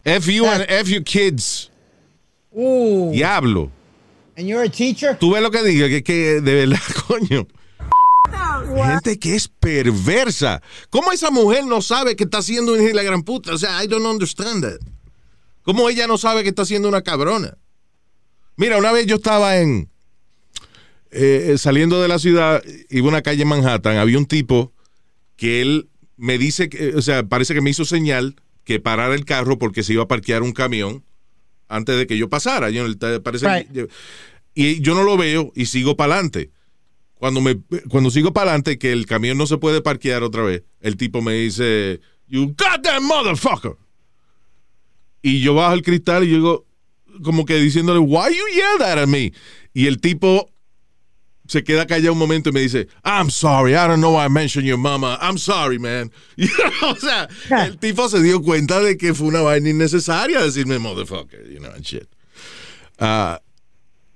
[0.06, 1.70] F you and F you kids.
[2.56, 3.12] Ooh.
[3.12, 3.72] Diablo.
[4.36, 5.18] And you're a teacher?
[5.20, 7.48] Tú ves lo que diga, que, que de verdad, coño.
[8.32, 8.84] Those.
[8.84, 10.62] Gente que es perversa.
[10.90, 13.54] ¿Cómo esa mujer no sabe que está haciendo una la gran puta?
[13.54, 14.80] O sea, I don't understand that.
[15.64, 17.58] ¿Cómo ella no sabe que está haciendo una cabrona?
[18.56, 19.90] Mira, una vez yo estaba en.
[21.12, 24.74] eh, saliendo de la ciudad, iba a una calle en Manhattan, había un tipo
[25.36, 29.26] que él me dice, que, o sea, parece que me hizo señal que parara el
[29.26, 31.04] carro porque se iba a parquear un camión
[31.68, 32.70] antes de que yo pasara.
[32.70, 32.86] Yo,
[33.24, 33.90] parece Right.
[34.54, 36.52] y yo no lo veo y sigo para adelante.
[37.16, 37.58] Cuando, me,
[37.90, 41.22] cuando sigo para adelante, que el camión no se puede parquear otra vez, el tipo
[41.22, 43.78] me dice, You goddamn motherfucker.
[45.22, 46.66] Y yo bajo el cristal y yo digo,
[47.24, 49.32] como que diciéndole, Why you yell that at me?
[49.74, 50.53] Y el tipo
[51.48, 54.30] se queda callado un momento y me dice, I'm sorry, I don't know why I
[54.30, 55.18] mentioned your mama.
[55.22, 56.12] I'm sorry, man.
[56.38, 56.48] Y,
[56.86, 57.28] o sea,
[57.66, 61.72] el tipo se dio cuenta de que fue una vaina innecesaria decirme motherfucker, you know,
[61.74, 62.08] and shit.
[63.00, 63.40] Ah,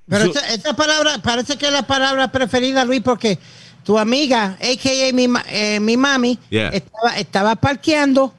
[0.10, 3.38] Pero So- esta, esta palabra parece que es la palabra preferida, Luis, porque
[3.84, 5.14] tu amiga, a.k.a.
[5.14, 6.70] mi, eh, mi mami, Yeah.
[6.70, 8.34] estaba, estaba parqueando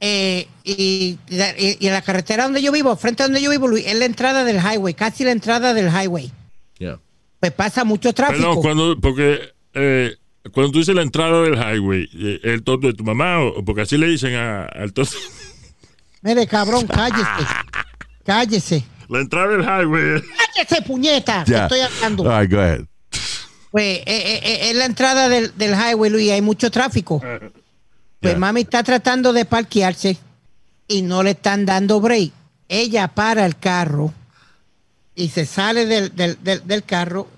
[0.00, 3.68] eh, y, y- y en la carretera donde yo vivo, frente a donde yo vivo,
[3.68, 6.32] Luis, es la entrada del highway, casi la entrada del highway.
[6.78, 6.98] yeah.
[7.40, 8.40] Pues pasa mucho tráfico.
[8.40, 10.16] Perdón, cuando, porque eh,
[10.52, 13.40] cuando tú dices la entrada del highway, eh, ¿el toto de tu mamá?
[13.40, 15.12] O, porque así le dicen a- al toto.
[16.22, 17.24] Mire, cabrón, cállese.
[18.24, 18.84] cállese.
[19.08, 20.22] La entrada del highway.
[20.54, 21.44] Cállese, puñeta.
[21.44, 21.62] Yeah.
[21.64, 22.24] estoy hablando.
[22.24, 22.84] All right, go ahead.
[23.70, 27.20] Pues eh, eh, eh, es la entrada del, del highway, Luis, hay mucho tráfico.
[27.20, 28.36] Pues Yeah.
[28.38, 30.18] mami está tratando de parquearse
[30.88, 32.32] y no le están dando break.
[32.68, 34.12] Ella para el carro
[35.18, 37.28] y se sale del, del, del, del carro.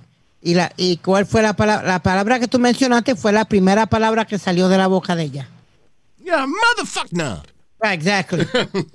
[0.42, 1.86] Y, la, ¿Y cuál fue la palabra?
[1.86, 5.24] La palabra que tú mencionaste fue la primera palabra que salió de la boca de
[5.24, 5.48] ella.
[6.22, 7.12] Yeah, motherfucker.
[7.12, 7.42] No.
[7.80, 8.46] Right, exactly.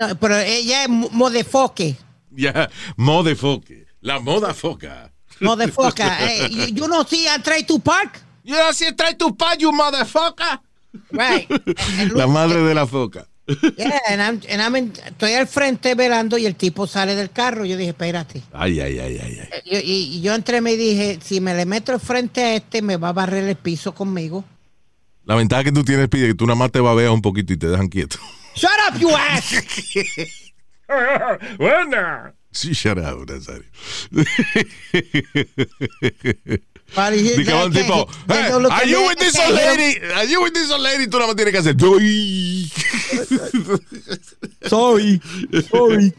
[0.00, 1.96] No, pero ella es mo- modefoque.
[2.34, 3.86] Yeah, motherfucker.
[4.00, 5.12] La moda foca.
[5.40, 6.16] Modefoca.
[6.18, 8.20] hey, you, you know see I try to park?
[8.42, 10.60] Yeah, si trae tu pa, you motherfucker.
[11.12, 11.48] Right.
[12.14, 13.26] La madre de la foca.
[13.46, 17.30] Yeah, and I'm, and I'm in- estoy al frente velando y el tipo sale del
[17.30, 17.64] carro.
[17.66, 18.42] Yo dije, espérate.
[18.52, 19.48] Ay, ay, ay, ay, ay.
[19.70, 22.54] Yo- y, y yo entré y me dije, si me le meto al frente a
[22.54, 24.44] este, me va a barrer el piso conmigo.
[25.24, 27.56] La ventaja que tú tienes, pide que tú nada más te babeas un poquito y
[27.56, 28.16] te dejan quieto.
[28.54, 29.54] Shut up, you ass.
[31.58, 32.34] Buena.
[32.50, 33.64] Sí, shut up, Nazario.
[36.94, 39.98] But he- Dice un tipo, "Hey, look are you with this old lady?
[40.14, 41.06] Are you with this old lady?
[41.08, 41.74] Tú nada más tienes que hacer.
[44.68, 45.20] Sorry.
[45.70, 46.12] Sorry.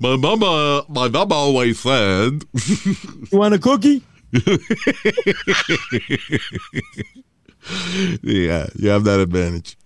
[0.00, 2.44] my mama, my mama always said.
[3.30, 4.02] You want a cookie?
[8.22, 9.76] yeah, you have that advantage.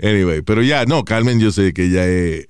[0.00, 2.46] Anyway, pero ya, no, Carmen, yo sé que ya es.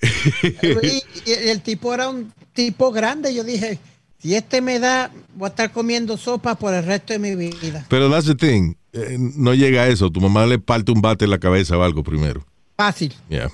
[1.26, 3.35] el tipo era un tipo grande.
[3.35, 3.78] Yo dije,
[4.22, 7.85] si este me da, voy a estar comiendo sopa por el resto de mi vida.
[7.88, 8.74] pero that's the thing.
[8.92, 10.08] eh, no llega a eso.
[10.11, 12.44] Tu mamá le parte un bate en la cabeza o algo primero.
[12.76, 13.12] Fácil.
[13.28, 13.46] Yeah.
[13.46, 13.50] If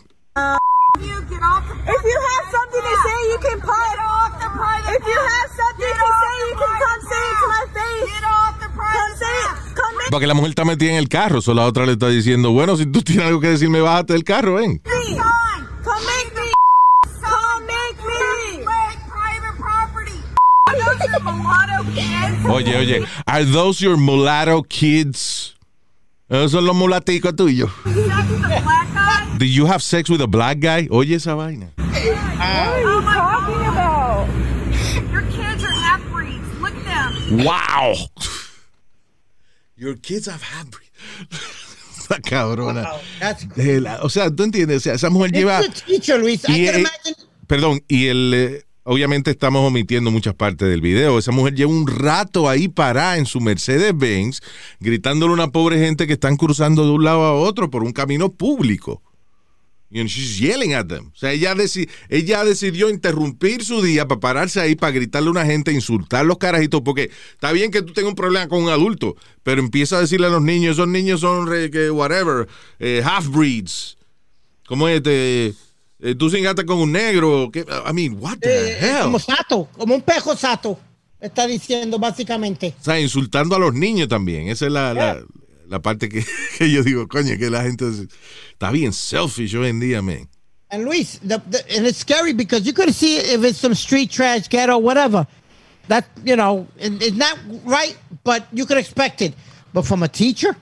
[2.05, 3.69] you have something to say, you can put.
[3.69, 7.37] Get off the private If you have something to say, you can come say it
[7.41, 8.07] to my face.
[8.13, 9.51] Get off the Come private say it.
[9.75, 12.09] Come make Porque la mujer está metida en el carro, so la otra le está
[12.09, 14.81] diciendo, bueno, si tú tienes algo que decirme, bájate del carro, ven.
[14.85, 14.91] me.
[22.51, 25.55] Oye, oye, are those your mulatto kids?
[26.31, 27.71] Esos son los mulaticos tuyos.
[29.39, 30.87] Do you have sex with a black guy?
[30.91, 31.73] Oye esa vaina.
[31.77, 31.97] What
[32.41, 34.29] are you talking about?
[35.11, 36.47] Your kids are half breeds.
[36.61, 37.45] Look at them.
[37.45, 37.95] Wow.
[39.77, 40.67] Your kids have had.
[42.09, 42.83] cosa cabrona.
[42.83, 45.61] Wow, la- o sea, tú entiendes, o sea, esa mujer lleva...
[45.61, 46.45] is a teacher, Luis.
[46.49, 47.17] I y, can eh, imagine.
[47.47, 48.65] Perdón, y el...
[48.89, 51.19] obviamente estamos omitiendo muchas partes del video.
[51.19, 54.41] Esa mujer lleva un rato ahí parada en su Mercedes-Benz,
[54.81, 57.93] gritándole a una pobre gente que están cruzando de un lado a otro por un
[57.93, 59.03] camino público.
[59.91, 61.11] Y she's yelling at them.
[61.15, 65.33] O sea, ella, deci- ella decidió interrumpir su día para pararse ahí, para gritarle a
[65.33, 68.69] una gente, insultar los carajitos, porque está bien que tú tengas un problema con un
[68.69, 71.49] adulto, pero empieza a decirle a los niños, esos niños son,
[71.93, 72.49] whatever,
[72.79, 73.97] eh, half-breeds.
[74.67, 75.03] ¿Cómo es?
[75.03, 75.55] Te-
[76.01, 77.51] eh, tú cingaste con un negro.
[77.53, 77.61] ¿qué?
[77.87, 79.03] I mean, what the Eh, hell?
[79.05, 80.79] como sato, como un pejo sato.
[81.21, 82.75] Está diciendo básicamente.
[82.81, 84.49] O sea, insultando a los niños también.
[84.49, 85.21] Esa es la, la,
[85.67, 86.25] la parte que,
[86.59, 88.09] que yo digo, coño, que la gente se-
[88.53, 90.29] está bien selfish hoy en día, man.
[90.71, 94.11] And Luis, the, the, and it's scary because you could see if it's some street
[94.11, 95.27] trash, ghetto, whatever.
[95.89, 99.35] That you know, it- it's not right, but you could expect it.
[99.73, 100.55] But from a teacher,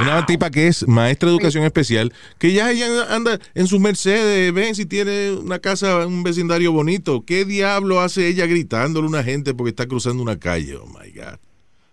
[0.00, 4.52] Una tipa que es maestra de educación especial, que ya ella anda en su Mercedes,
[4.52, 7.24] ven si tiene una casa, un vecindario bonito.
[7.24, 10.76] ¿Qué diablo hace ella gritándole a una gente porque está cruzando una calle?
[10.76, 11.38] Oh my God.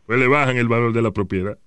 [0.06, 1.58] Pues le bajan el valor de la propiedad.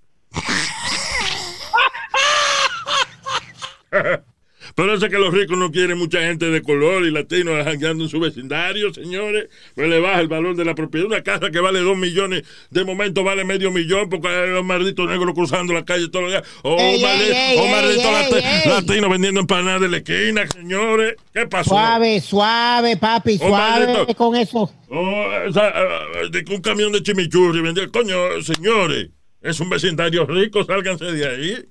[4.74, 8.04] Por eso es que los ricos no quieren mucha gente de color y latinos jangueando
[8.04, 9.48] en su vecindario, señores.
[9.76, 11.06] Pues le baja el valor de la propiedad.
[11.06, 15.08] Una casa que vale dos millones, de momento vale medio millón porque hay los malditos
[15.08, 16.42] negros cruzando la calle todos los días.
[16.62, 18.70] O Ey, maldi- ey, ey, o ey, malditos lati- ey.
[18.70, 21.14] latinos vendiendo empanadas de la esquina, señores.
[21.32, 21.70] ¿Qué pasó?
[21.70, 24.14] suave, suave, papi, Oh, suave maldito.
[24.16, 24.72] con eso.
[24.88, 27.86] Oh, esa, eh, de un camión de chimichurri vendía.
[27.88, 29.08] Coño, señores,
[29.40, 31.64] es un vecindario rico, sálganse de ahí.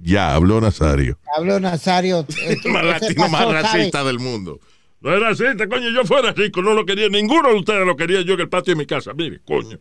[0.00, 1.18] Ya, habló Nazario.
[1.36, 2.26] Habló Nazario.
[2.42, 4.60] eh, más ese latino, más racista del mundo.
[5.00, 8.20] No era racista, coño, yo fuera rico, no lo quería, ninguno de ustedes lo quería
[8.22, 9.12] yo en el patio de mi casa.
[9.14, 9.78] Mire, coño.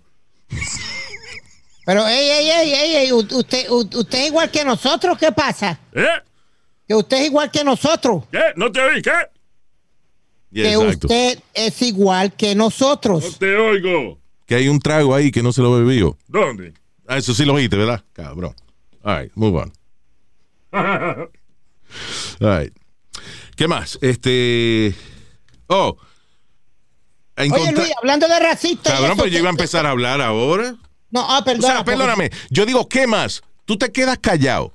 [1.86, 5.80] Pero, ey, ey, ey, ey, ey, usted, usted es igual que nosotros, ¿qué pasa?
[5.94, 6.06] ¿Eh?
[6.88, 8.24] Que usted es igual que nosotros.
[8.32, 8.42] ¿Qué?
[8.58, 9.02] ¿No te oí?
[9.02, 9.12] ¿Qué?
[10.54, 11.08] Que exacto.
[11.08, 13.38] usted es igual que No nosotros.
[13.40, 14.20] te oigo.
[14.46, 16.18] Que hay un trago ahí que no se lo bebió.
[16.28, 16.74] ¿Dónde?
[17.08, 18.04] Ah, eso sí lo oíste, ¿verdad?
[18.14, 18.54] Cabrón.
[19.04, 19.74] All right, move on.
[22.42, 22.74] All right.
[23.56, 23.98] ¿Qué más?
[24.02, 24.94] Este.
[25.68, 25.98] Oh.
[27.38, 28.90] Oye, Luis, hablando de racista.
[28.90, 30.76] y Cabrón, pues yo iba a ¿qué- empezar a hablar ahora.
[31.12, 31.68] No, ah, O perdona.
[31.76, 32.32] sea, perdóname.
[32.50, 33.42] Yo digo, ¿qué más?
[33.66, 34.74] Tú te quedas callado.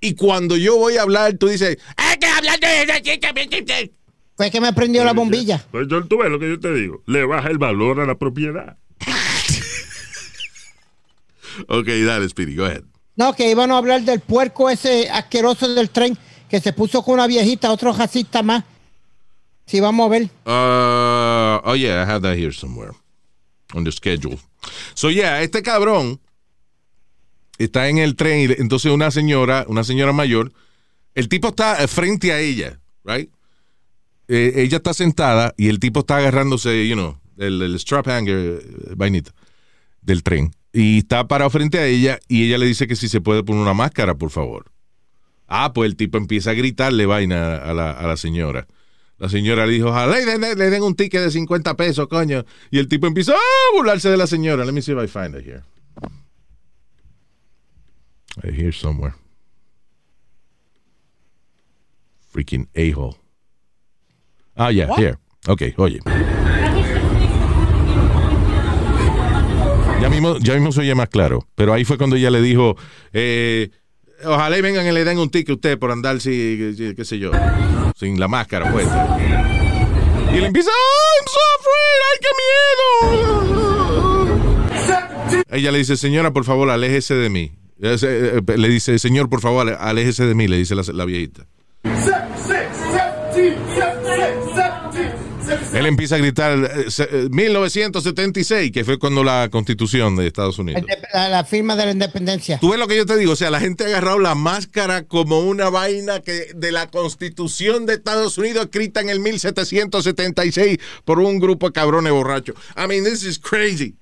[0.00, 3.92] Y cuando yo voy a hablar, tú dices, ¡hay que hablar de
[4.36, 5.64] Fue que me prendió la bombilla.
[5.70, 7.02] Pues yo, tú ves lo que yo te digo.
[7.06, 8.76] Le baja el valor a la propiedad.
[11.68, 12.84] Ok, dale, Speedy, go ahead.
[13.16, 16.16] No, que iban a hablar del puerco ese asqueroso del tren
[16.48, 18.64] que se puso con una viejita, otro racista más.
[19.66, 20.22] Sí, vamos a ver.
[20.44, 22.92] Uh, oh, yeah, I have that here somewhere.
[23.74, 24.38] On the schedule.
[24.94, 26.20] So, yeah, este cabrón
[27.58, 30.52] está en el tren y entonces una señora, una señora mayor,
[31.14, 33.30] el tipo está eh, frente a ella, right?
[34.28, 38.60] Eh, ella está sentada y el tipo está agarrándose, you know, el, el strap hanger,
[38.62, 39.32] eh, vainita,
[40.02, 40.54] del tren.
[40.78, 43.62] Y está parado frente a ella y ella le dice que si se puede poner
[43.62, 44.70] una máscara, por favor.
[45.46, 48.66] Ah, pues el tipo empieza a gritarle vaina a la, a la señora.
[49.16, 52.44] La señora le dijo, ojalá le, den- le den un ticket de 50 pesos, coño.
[52.70, 54.66] Y el tipo empieza a burlarse de la señora.
[54.66, 55.62] Let me see if I find it here.
[58.42, 59.14] Right here somewhere.
[62.34, 63.16] Freaking a-hole.
[64.56, 64.98] Ah, yeah, What?
[64.98, 65.16] here.
[65.48, 66.00] Ok, oye.
[70.00, 71.46] Ya mismo, ya mismo se oye más claro.
[71.54, 72.76] Pero ahí fue cuando ella le dijo,
[73.12, 73.70] eh,
[74.24, 77.18] ojalá y vengan y le den un ticket a usted por andar, si, qué sé
[77.18, 77.30] yo,
[77.96, 79.18] sin la máscara puesta.
[80.32, 81.26] Y le empieza, ¡Oh, I'm!
[82.12, 82.28] ¡Ay, qué
[84.82, 85.44] miedo!
[85.50, 87.52] Ella le dice, señora, por favor, aléjese de mí.
[87.80, 91.46] Ese, eh, Le dice, señor, por favor, aléjese de mí, le dice la viejita.
[95.78, 100.58] Él empieza a gritar, eh, se- eh, 1976, que fue cuando la constitución de Estados
[100.58, 100.82] Unidos.
[101.12, 102.58] La firma de la independencia.
[102.58, 105.04] Tú ves lo que yo te digo, o sea, la gente ha agarrado la máscara
[105.04, 111.20] como una vaina que de la Constitución de Estados Unidos escrita en el 1776 por
[111.20, 112.56] un grupo de cabrones borrachos.
[112.76, 113.94] I mean, this is crazy.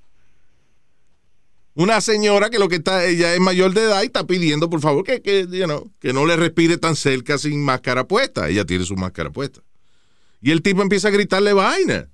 [1.77, 4.81] Una señora que lo que está, ella es mayor de edad y está pidiendo, por
[4.81, 8.49] favor, que, que, you know, que no le respire tan cerca sin máscara puesta.
[8.49, 9.61] Ella tiene su máscara puesta.
[10.45, 12.11] Y el tipo empieza a gritarle vaina.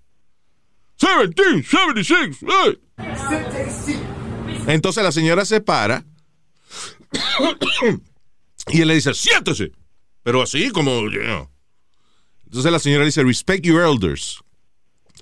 [1.03, 2.43] 1776.
[2.43, 2.81] eh.
[4.68, 6.05] Entonces la señora se para
[8.68, 9.72] y él le dice, siéntese.
[10.22, 11.51] Pero así como, you know.
[12.45, 14.39] Entonces la señora dice, respect your elders.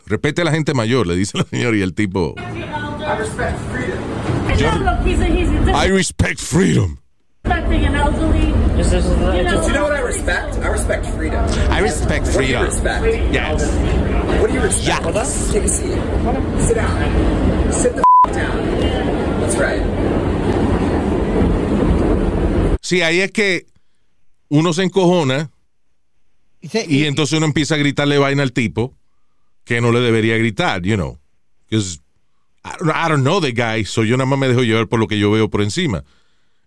[0.04, 2.34] Respete a la gente mayor, le dice la señora y el tipo,
[5.74, 6.98] I respect freedom.
[7.44, 10.54] Respecting an elderly Do you know what I respect?
[10.58, 11.44] I respect freedom.
[11.70, 12.64] I respect What do you freedom.
[12.64, 13.04] respect?
[13.32, 13.62] Yes.
[14.40, 15.06] What do you respect?
[15.14, 15.52] Yes.
[15.52, 15.98] Take a seat.
[16.66, 17.72] Sit down.
[17.72, 19.40] Sit the f- down.
[19.40, 19.82] That's right.
[22.82, 23.66] Sí, ahí es que
[24.48, 25.50] uno se encojona
[26.60, 28.94] y entonces uno empieza a gritarle vaina al tipo
[29.64, 31.18] que no le debería gritar, you know.
[31.70, 34.98] I, don't- I don't know the guy, so yo nada más me dejo llevar por
[34.98, 36.04] lo que yo veo por encima.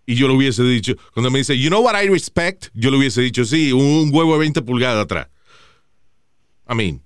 [0.06, 2.98] Y yo le hubiese dicho, cuando me dice, you know what I respect, yo le
[2.98, 5.28] hubiese dicho, sí, un huevo de 20 pulgadas atrás.
[6.70, 7.02] I mean,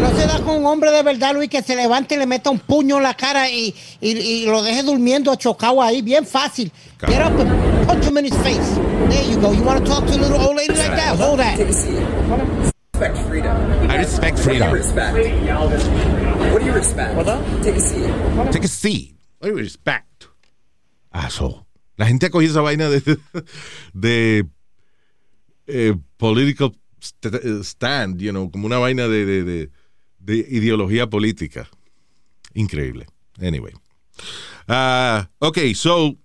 [0.00, 2.50] No se da con un hombre de verdad, Luis, que se levante y le meta
[2.50, 6.72] un puño en la cara y, y, y lo deje durmiendo chocado ahí, bien fácil.
[7.00, 8.76] Get up and punch him in his face.
[9.08, 9.52] There you go.
[9.52, 11.16] You want to talk to a little old lady like that?
[11.18, 11.56] Hold that.
[11.56, 11.98] Take a seat.
[12.94, 13.56] Respect freedom.
[13.90, 14.68] I respect What do freedom.
[14.70, 15.14] you respect?
[16.52, 17.14] What do you respect?
[17.62, 18.52] Take a seat.
[18.52, 19.14] take a seat.
[19.42, 20.24] You respect?
[21.10, 21.64] Asshole.
[21.96, 23.00] La gente ha cogido esa vaina de,
[23.92, 24.46] de
[25.66, 29.70] eh, political st- stand, you know, como una vaina de, de, de,
[30.18, 31.68] de ideología política.
[32.54, 33.06] Increíble.
[33.40, 33.72] Anyway.
[34.68, 36.16] Ah, ok, so.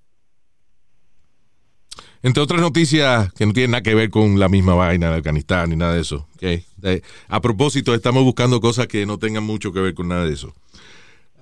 [2.24, 5.70] Entre otras noticias que no tienen nada que ver con la misma vaina de Afganistán
[5.70, 6.28] ni nada de eso.
[6.36, 6.41] ok.
[6.78, 10.34] De- a propósito, estamos buscando cosas que no tengan mucho que ver con nada de
[10.34, 10.53] eso.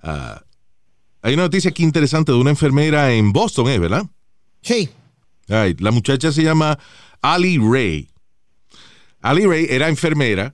[0.03, 0.43] Ah,
[1.25, 3.79] hay una noticia aquí interesante de una enfermera en Boston, ¿eh?
[3.79, 4.05] ¿verdad?
[4.61, 4.91] Sí.
[5.47, 5.81] Right.
[5.81, 6.77] La muchacha se llama
[7.19, 8.07] Ali Ray.
[9.21, 10.53] Ali Ray era enfermera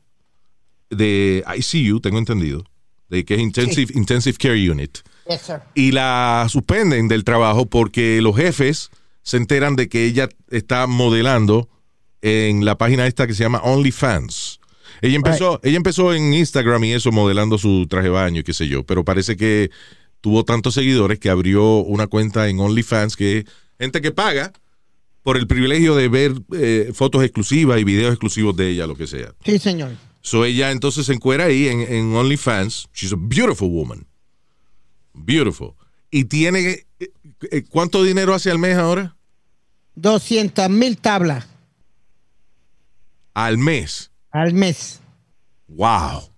[0.90, 2.64] de ICU, tengo entendido,
[3.10, 5.00] de que es Intensive, Intensive Care Unit.
[5.28, 5.60] Yes, sir.
[5.76, 8.92] Y la suspenden del trabajo porque los jefes
[9.24, 11.68] se enteran de que ella está modelando
[12.22, 14.62] en la página esta que se llama OnlyFans.
[15.02, 18.54] Ella empezó, ella empezó en Instagram y eso modelando su traje de baño y qué
[18.54, 19.70] sé yo, pero parece que
[20.22, 23.46] tuvo tantos seguidores que abrió una cuenta en OnlyFans que es
[23.80, 24.54] gente que paga
[25.24, 29.08] por el privilegio de ver eh, fotos exclusivas y videos exclusivos de ella, lo que
[29.08, 29.34] sea.
[29.46, 29.92] Sí, señor.
[30.22, 32.88] So ella entonces se encuera ahí en, en OnlyFans.
[32.94, 34.08] She's a beautiful woman.
[35.14, 35.74] Beautiful.
[36.10, 36.86] Y tiene.
[37.00, 37.12] eh,
[37.52, 39.16] eh, ¿Cuánto dinero hace al mes ahora?
[39.96, 41.46] 200 mil tablas
[43.34, 44.12] Al mes.
[44.32, 45.00] al mes.
[45.68, 46.31] Wow.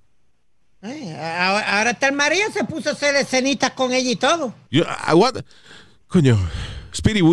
[0.84, 4.54] Eh, ahora, ahora está el marido, se puso a hacer escenitas con ella y todo.
[4.70, 5.44] Yo, I- what-
[6.08, 6.38] Coño.
[6.94, 7.32] Speedy, tú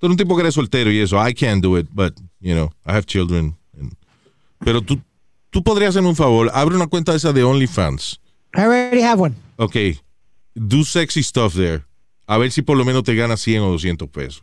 [0.00, 1.16] eres un tipo que eres soltero y eso.
[1.26, 3.56] I can't do it, but, you know, I have children.
[3.78, 3.94] and-
[4.60, 5.00] pero tú,
[5.50, 6.50] tú podrías hacerme un favor.
[6.54, 8.18] Abre una cuenta esa de OnlyFans.
[8.56, 9.34] I already have one.
[9.56, 9.76] Ok.
[10.54, 11.84] Do sexy stuff there.
[12.26, 14.42] A ver si por lo menos te ganas 100 o 200 pesos.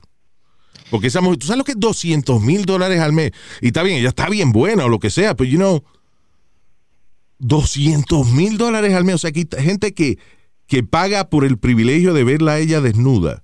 [0.92, 3.32] Porque esa mujer, ¿tú sabes lo que es 200 mil dólares al mes?
[3.62, 5.84] Y está bien, ella está bien buena o lo que sea, pero, you know,
[7.40, 9.16] 200 mil dólares al mes.
[9.16, 10.18] O sea, hay gente que,
[10.68, 13.44] que paga por el privilegio de verla a ella desnuda.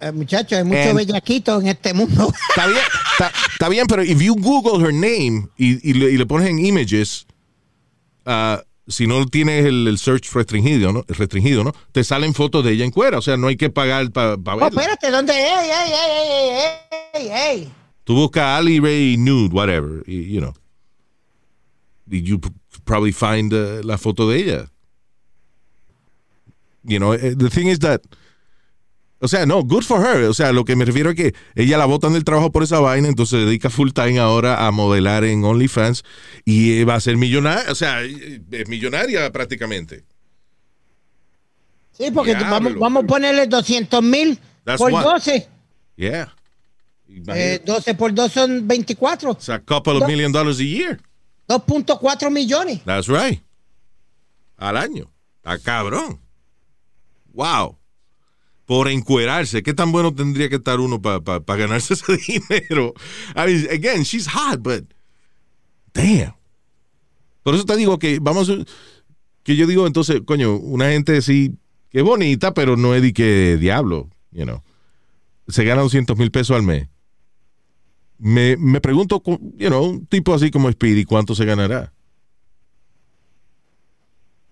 [0.00, 2.32] Eh, muchachos, hay muchos bellaquitos en este mundo.
[2.50, 2.80] Está bien,
[3.12, 6.48] está, está bien, pero if you Google her name y, y le, y le pones
[6.48, 7.26] en images,
[8.24, 11.04] ah, si no tienes el, el search restringido, ¿no?
[11.08, 11.72] Restringido, ¿no?
[11.90, 14.38] Te salen fotos de ella en cuera, o sea, no hay que pagar para Oh,
[14.38, 14.68] verla.
[14.68, 15.32] espérate, ¿dónde?
[15.32, 16.62] ¡Ey, ey,
[17.14, 17.72] ey, ey!
[18.04, 20.54] Tú buscas Ali Ray nude, whatever, you know.
[22.10, 22.40] Y you
[22.84, 24.70] probably find uh, la foto de ella.
[26.84, 28.00] You know, eh, the thing is that,
[29.20, 30.24] o sea, no, good for her.
[30.28, 32.80] O sea, lo que me refiero es que ella la botan del trabajo por esa
[32.80, 36.04] vaina, entonces se dedica full time ahora a modelar en OnlyFans
[36.44, 40.04] y eh, va a ser millonaria, o sea, eh, es millonaria prácticamente.
[41.92, 44.38] Sí, porque vamos, vamos a ponerle 200 mil
[44.78, 45.48] por what- 12.
[45.96, 46.32] Yeah.
[47.34, 49.32] Eh, 12 por 2 son 24.
[49.32, 51.00] It's a couple of million dollars a year.
[51.48, 52.84] 2.4 millones.
[52.84, 53.42] That's right.
[54.56, 55.10] Al año.
[55.44, 56.20] A cabrón.
[57.32, 57.78] Wow.
[58.66, 59.62] Por encuerarse.
[59.62, 62.92] ¿Qué tan bueno tendría que estar uno para ganarse ese dinero?
[63.34, 64.84] I mean, again, she's hot, but
[65.94, 66.34] damn.
[67.42, 68.52] Por eso te digo que vamos,
[69.42, 71.54] que yo digo entonces, coño, una gente sí,
[71.88, 74.62] que es bonita, pero no es de que diablo, you know.
[75.48, 76.88] Se gana 200 mil pesos al mes.
[78.18, 79.22] Me, me pregunto,
[79.56, 81.92] you know, un tipo así como Speedy, ¿cuánto se ganará?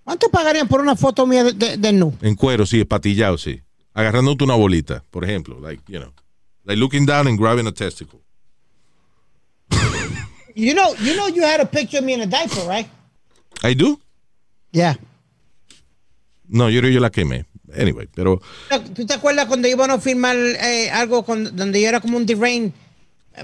[0.04, 2.16] ¿Cuánto pagarían por una foto mía de, de, de nu?
[2.22, 3.60] En cuero, sí, espatillado, sí.
[3.92, 5.58] Agarrándote una bolita, por ejemplo.
[5.60, 6.12] Like, you know.
[6.64, 8.20] Like looking down and grabbing a testicle.
[10.54, 12.88] You know, you know you had a picture of me in a diaper, right?
[13.62, 13.98] I do?
[14.72, 14.96] Yeah.
[16.48, 17.44] No, yo creo que yo la quemé.
[17.76, 18.40] Anyway, pero
[18.94, 22.24] ¿Tú te acuerdas cuando íbamos a filmar eh, algo con- donde yo era como un
[22.24, 22.72] D-Rain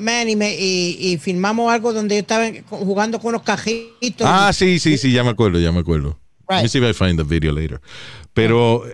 [0.01, 4.27] man y, me, y, y filmamos algo donde yo estaba jugando con unos cajitos?
[4.27, 6.19] Ah, sí, sí, sí, ya me acuerdo, ya me acuerdo.
[6.49, 7.81] Let me see if I find the video later.
[8.35, 8.85] Pero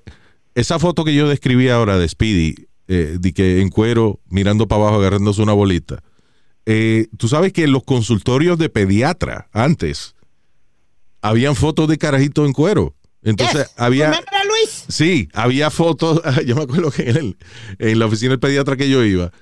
[0.55, 2.55] esa foto que yo describí ahora de Speedy,
[2.89, 6.03] eh, de que en cuero, mirando para abajo, agarrándose una bolita.
[6.67, 10.15] Eh, Tú sabes que en los consultorios de pediatra, antes,
[11.23, 12.95] habían fotos de carajitos en cuero.
[13.23, 13.75] Entonces, Yes.
[13.77, 14.11] había...
[14.49, 14.85] Luis?
[14.89, 17.37] Sí, había fotos, yo me acuerdo que en, el-
[17.79, 19.33] en la oficina del pediatra que yo iba,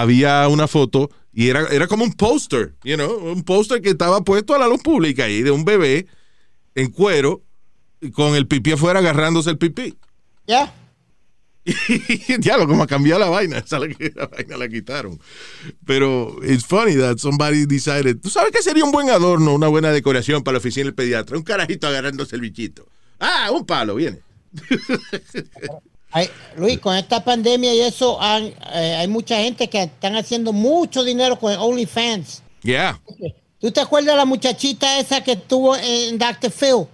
[0.00, 4.22] había una foto y era, era como un póster, you know, un póster que estaba
[4.22, 6.06] puesto a la luz pública ahí de un bebé
[6.74, 7.42] en cuero
[8.12, 9.96] con el pipí afuera agarrándose el pipí.
[10.46, 10.72] Yeah.
[12.40, 15.20] ya lo como ha cambiado la vaina, esa la, la vaina la quitaron.
[15.86, 19.92] Pero it's funny that somebody decided, ¿tú sabes que sería un buen adorno, una buena
[19.92, 21.36] decoración para la oficina del pediatra?
[21.36, 22.86] Un carajito agarrándose el bichito.
[23.20, 24.20] Ah, un palo, viene.
[26.56, 31.38] Luis, con esta pandemia y eso, eh, hay mucha gente que están haciendo mucho dinero
[31.38, 32.42] con OnlyFans.
[32.62, 33.00] Yeah.
[33.60, 36.50] ¿Tú te acuerdas de la muchachita esa que estuvo en Dr.
[36.50, 36.86] Phil?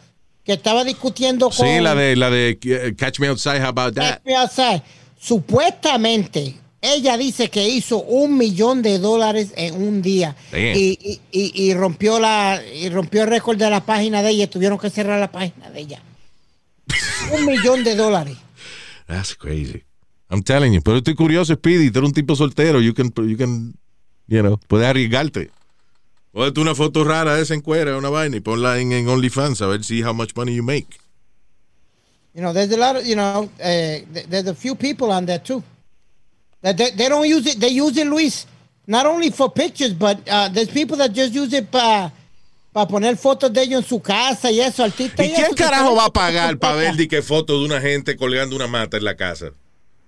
[0.44, 1.66] Que estaba discutiendo con...
[1.66, 4.02] Sí, la de, la de eh, Catch Me Outside, How About That?
[4.14, 4.82] Catch Me Outside.
[5.20, 10.34] Supuestamente, ella dice que hizo un millón de dólares en un día
[10.74, 14.48] y, y- y- y rompió la y rompió el récord de la página de ella.
[14.48, 16.02] Tuvieron que cerrar la página de ella.
[17.34, 18.36] un millón de dólares.
[19.10, 19.84] That's crazy.
[20.30, 20.80] I'm telling you.
[20.82, 21.90] Pero estoy curioso, Speedy.
[21.90, 22.80] Tú eres un tipo soltero.
[22.80, 23.74] You can, you can,
[24.28, 25.50] you know, puedes arriesgarte.
[26.32, 29.62] Póngate una foto rara de esa en cuera, una vaina, y ponla en, en OnlyFans
[29.62, 30.86] a ver si how much money you make.
[32.34, 33.98] You know, there's a lot of, you know, uh,
[34.28, 35.64] there's a few people on there too.
[36.62, 38.46] That they, they don't use it, they use it, Luis,
[38.86, 41.72] not only for pictures, but uh, there's people that just use it
[42.72, 45.26] para poner fotos de ellos en su casa y eso, artistas.
[45.26, 48.54] ¿Y quién carajo va a pagar para ver de qué foto de una gente colgando
[48.56, 49.50] una mata en la casa?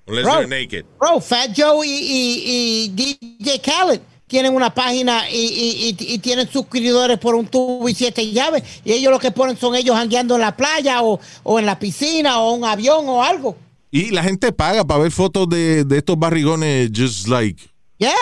[0.07, 0.35] Unless Bro.
[0.35, 0.85] they're naked.
[0.99, 6.19] Bro, Fat Joe y, y, y DJ Khaled tienen una página y, y- y- y
[6.19, 8.63] tienen suscriptores por un tubo y siete llaves.
[8.85, 11.79] Y ellos lo que ponen son ellos jangueando en la playa o, o en la
[11.79, 13.57] piscina o un avión o algo.
[13.91, 17.63] Y la gente paga para ver fotos de, de estos barrigones just like
[17.99, 18.13] Yeah.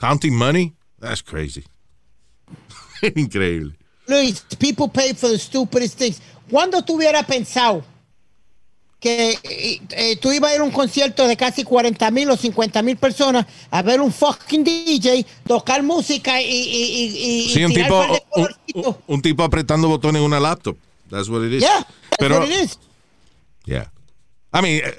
[0.00, 0.74] counting money.
[1.00, 1.62] That's crazy.
[3.14, 3.77] Increíble.
[4.08, 6.20] Luis, people pay for the stupidest things.
[6.50, 7.84] ¿Cuándo tú hubieras pensado
[9.00, 12.36] que eh, eh, tú ibas a ir a un concierto de casi 40 mil o
[12.36, 17.64] 50 mil personas a ver un fucking DJ tocar música y, y, y, y Sí,
[17.64, 18.86] un tipo, par de un, colorcitos?
[19.06, 20.76] un- un tipo apretando botones en una laptop.
[21.10, 21.60] That's what it is.
[21.62, 22.78] Yeah, that's Pero, what it is.
[23.66, 23.90] yeah.
[24.52, 24.94] I mean, eh,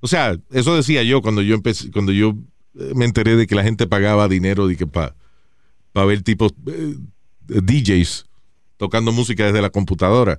[0.00, 2.34] o sea, eso decía yo cuando yo empecé, cuando yo
[2.78, 5.14] eh, me enteré de que la gente pagaba dinero de que para
[6.06, 6.94] ver tipos eh,
[7.48, 8.26] DJs
[8.80, 10.38] tocando música desde la computadora.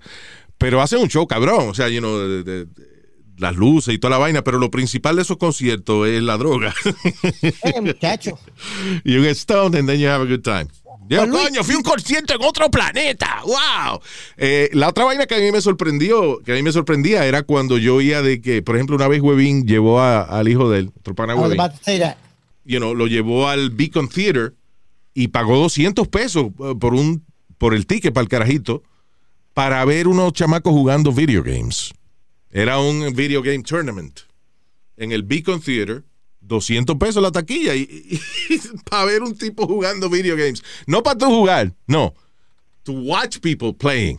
[0.58, 2.92] Pero hacen un show cabrón, o sea, you know, de- de- de-
[3.38, 6.74] las luces y toda la vaina, pero lo principal de esos conciertos es la droga.
[7.64, 8.38] Eh, muchacho.
[9.06, 10.68] you get stoned and then you have a good time.
[11.08, 13.42] Yo, coño, fui a un concierto en otro planeta.
[13.44, 14.00] ¡Wow!
[14.38, 17.44] Eh, la otra vaina que a mí me sorprendió, que a mí me sorprendía, era
[17.44, 20.80] cuando yo oía de que, por ejemplo, una vez Webin llevó a- al hijo de
[20.80, 22.16] él, otro pana I was Webin, that.
[22.64, 24.54] you know, lo llevó al Beacon Theater
[25.14, 27.26] y pagó 200 pesos eh, por un
[27.62, 28.82] por el ticket para el carajito
[29.53, 31.93] para ver unos chamacos jugando video games.
[32.49, 34.22] Era un video game tournament
[34.97, 36.03] en el Beacon Theater.
[36.39, 38.20] 200 pesos la taquilla y,
[38.89, 40.64] para ver un tipo jugando video games.
[40.88, 42.16] No para tú jugar, no.
[42.86, 44.18] To watch people playing.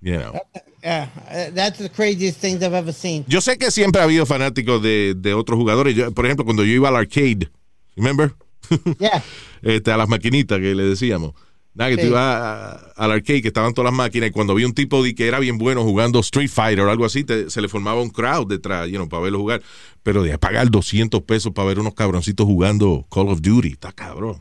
[0.00, 0.40] You know.
[0.80, 3.24] Yeah, uh, that's the craziest things I've ever seen.
[3.26, 5.96] Yo sé que siempre ha habido fanáticos de, de otros jugadores.
[5.96, 7.50] Yo, por ejemplo, cuando yo iba al arcade,
[7.96, 8.32] remember?
[8.98, 9.22] Yeah.
[9.62, 11.32] este, a las maquinitas que le decíamos.
[11.76, 14.74] Nada, que tú ibas al arcade que estaban todas las máquinas y cuando vi un
[14.74, 17.68] tipo de que era bien bueno jugando Street Fighter o algo así, te- se le
[17.68, 19.60] formaba un crowd detrás, you know, para verlo jugar.
[20.04, 24.40] Pero de pagar 200 pesos para ver unos cabroncitos jugando Call of Duty, está cabrón.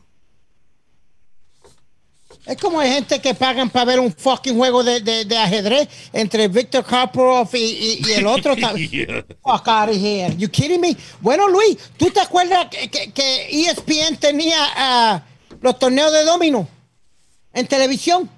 [2.45, 5.87] Es como hay gente que pagan para ver un fucking juego de, de, de ajedrez
[6.11, 8.55] entre Victor Karpov y, y- y el otro.
[8.57, 10.35] ta- Fuck out of here.
[10.37, 10.97] You kidding me?
[11.21, 15.23] Bueno, Luis, ¿tú te acuerdas que, que- que ESPN tenía ah,
[15.61, 16.67] los torneos de domino
[17.53, 18.29] en televisión?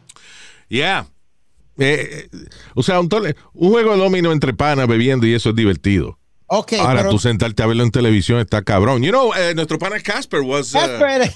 [0.70, 1.08] Yeah.
[1.78, 2.38] Eh, eh,
[2.76, 3.10] o sea, un,
[3.54, 6.20] un juego de domino entre panas bebiendo y eso es divertido.
[6.48, 9.02] Ok, Ahora, pero- tú sentarte a verlo en televisión está cabrón.
[9.02, 10.76] You know, eh, nuestro pana Casper was...
[10.76, 11.22] uh, Casper,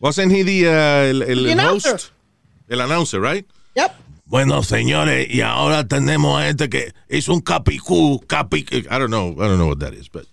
[0.00, 1.94] Wasn't he the, uh, el, el The announcer.
[1.94, 2.12] host?
[2.68, 3.46] El announcer, right?
[3.74, 3.92] Yep.
[4.26, 8.66] Bueno, señores, y ahora tenemos a este que hizo un capicú, capi...
[8.70, 10.26] I don't know, I don't know what that is, but...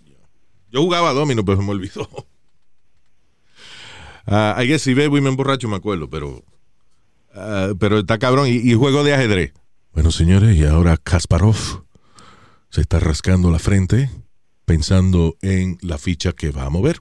[0.70, 2.02] Yo jugaba domino, pero me olvidó.
[4.26, 6.44] Uh, I guess si bebo y me emborracho me acuerdo, pero...
[7.34, 8.48] uh, pero está cabrón.
[8.48, 9.54] Y, y juego de ajedrez.
[9.92, 11.56] Bueno, señores, y ahora Kasparov
[12.68, 14.10] se está rascando la frente
[14.66, 17.00] pensando en la ficha que va a mover.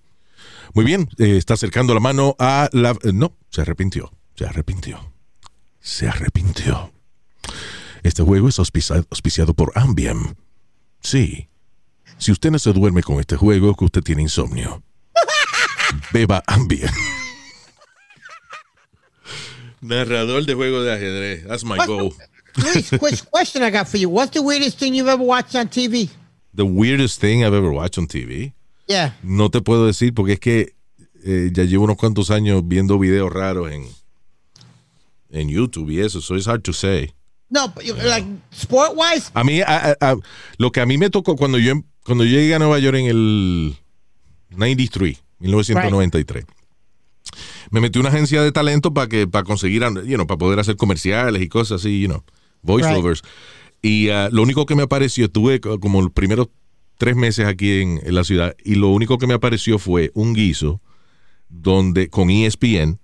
[0.76, 2.92] Muy bien, eh, está acercando la mano a la...
[3.04, 5.12] eh, no, se arrepintió, se arrepintió.
[5.80, 6.92] Se arrepintió.
[8.04, 10.36] Este juego es auspicia- auspiciado por Ambien.
[11.02, 11.50] Sí,
[12.18, 14.82] Si usted no se duerme con este juego, que usted tiene insomnio.
[16.14, 16.90] Beba Ambien.
[19.82, 21.46] Narrador de juego de ajedrez.
[21.48, 22.14] That's my goal.
[22.58, 24.10] Luis, quick question I got for you.
[24.10, 26.10] What's the weirdest thing you've ever watched on TV?
[26.56, 28.54] The weirdest thing I've ever watched on TV.
[28.88, 29.18] Yeah.
[29.24, 30.76] No te puedo decir porque es que
[31.24, 33.86] eh, ya llevo unos cuantos años viendo videos raros en,
[35.32, 37.12] en YouTube y eso, so it's hard to say.
[37.50, 39.30] No, but you, like sport wise.
[39.34, 40.18] A mí, a- a- a-
[40.58, 41.74] lo que a mí me tocó cuando yo,
[42.06, 43.78] cuando yo llegué a Nueva York en el
[44.52, 46.46] 93, 1993,
[47.72, 50.60] me metí a una agencia de talento para que para conseguir, you know, para poder
[50.60, 52.24] hacer comerciales y cosas así, you know,
[52.62, 53.22] voiceovers.
[53.82, 56.48] Y ah, lo único que me apareció, estuve co- como los primeros
[56.98, 60.34] tres meses aquí en, en la ciudad, y lo único que me apareció fue un
[60.34, 60.82] guiso
[61.50, 63.00] donde con ESPN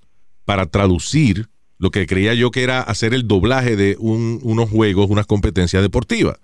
[0.46, 5.10] para traducir lo que creía yo que era hacer el doblaje de un- unos juegos,
[5.10, 6.38] unas competencias deportivas.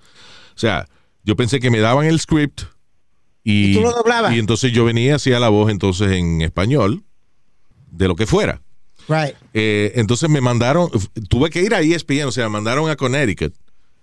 [0.56, 0.88] O sea,
[1.24, 2.62] yo pensé que me daban el script
[3.44, 4.34] y, Y tú lo doblabas.
[4.36, 7.04] y entonces yo venía hacía la voz entonces en español
[7.92, 8.62] de lo que fuera.
[9.08, 9.36] Right.
[9.54, 10.90] Eh, entonces me mandaron,
[11.30, 13.54] tuve que ir a ESPN, o sea, me mandaron a Connecticut.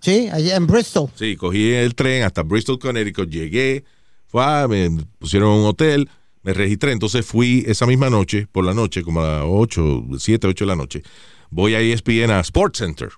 [0.05, 1.09] Sí, allá en Bristol.
[1.15, 3.83] Sí, cogí el tren hasta Bristol, Connecticut, llegué,
[4.27, 6.09] fue, me pusieron un hotel,
[6.43, 10.47] me registré, entonces fui esa misma noche, por la noche, como a las 8, 7,
[10.47, 11.01] 8 de la noche,
[11.49, 13.09] voy a ESPN a Sports Center.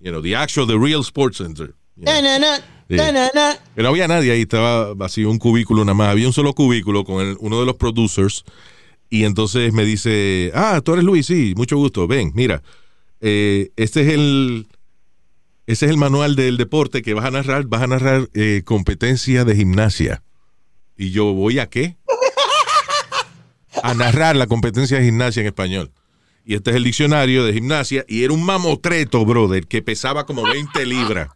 [0.00, 1.74] You know, the actual, the real Sports Center.
[1.94, 2.58] Na, na, na.
[2.88, 6.08] Pero no había nadie ahí, estaba vacío un cubículo nada más.
[6.08, 8.44] Había un solo cubículo con el- uno de los producers.
[9.10, 12.06] Y entonces me dice, ah, tú eres Luis, sí, mucho gusto.
[12.08, 12.62] Ven, mira,
[13.20, 14.66] eh, este es el,
[15.70, 17.64] ese es el manual del deporte que vas a narrar.
[17.66, 20.24] Vas a narrar eh, competencia de gimnasia.
[20.96, 21.96] Y yo, ¿voy a qué?
[23.84, 25.92] A narrar la competencia de gimnasia en español.
[26.44, 28.04] Y este es el diccionario de gimnasia.
[28.08, 31.28] Y era un mamotreto, brother, que pesaba como 20 libras.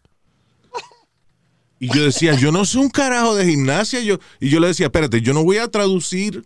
[1.79, 4.01] Y yo decía, yo no sé un carajo de gimnasia.
[4.01, 6.45] Yo, y yo le decía, espérate, yo no voy a traducir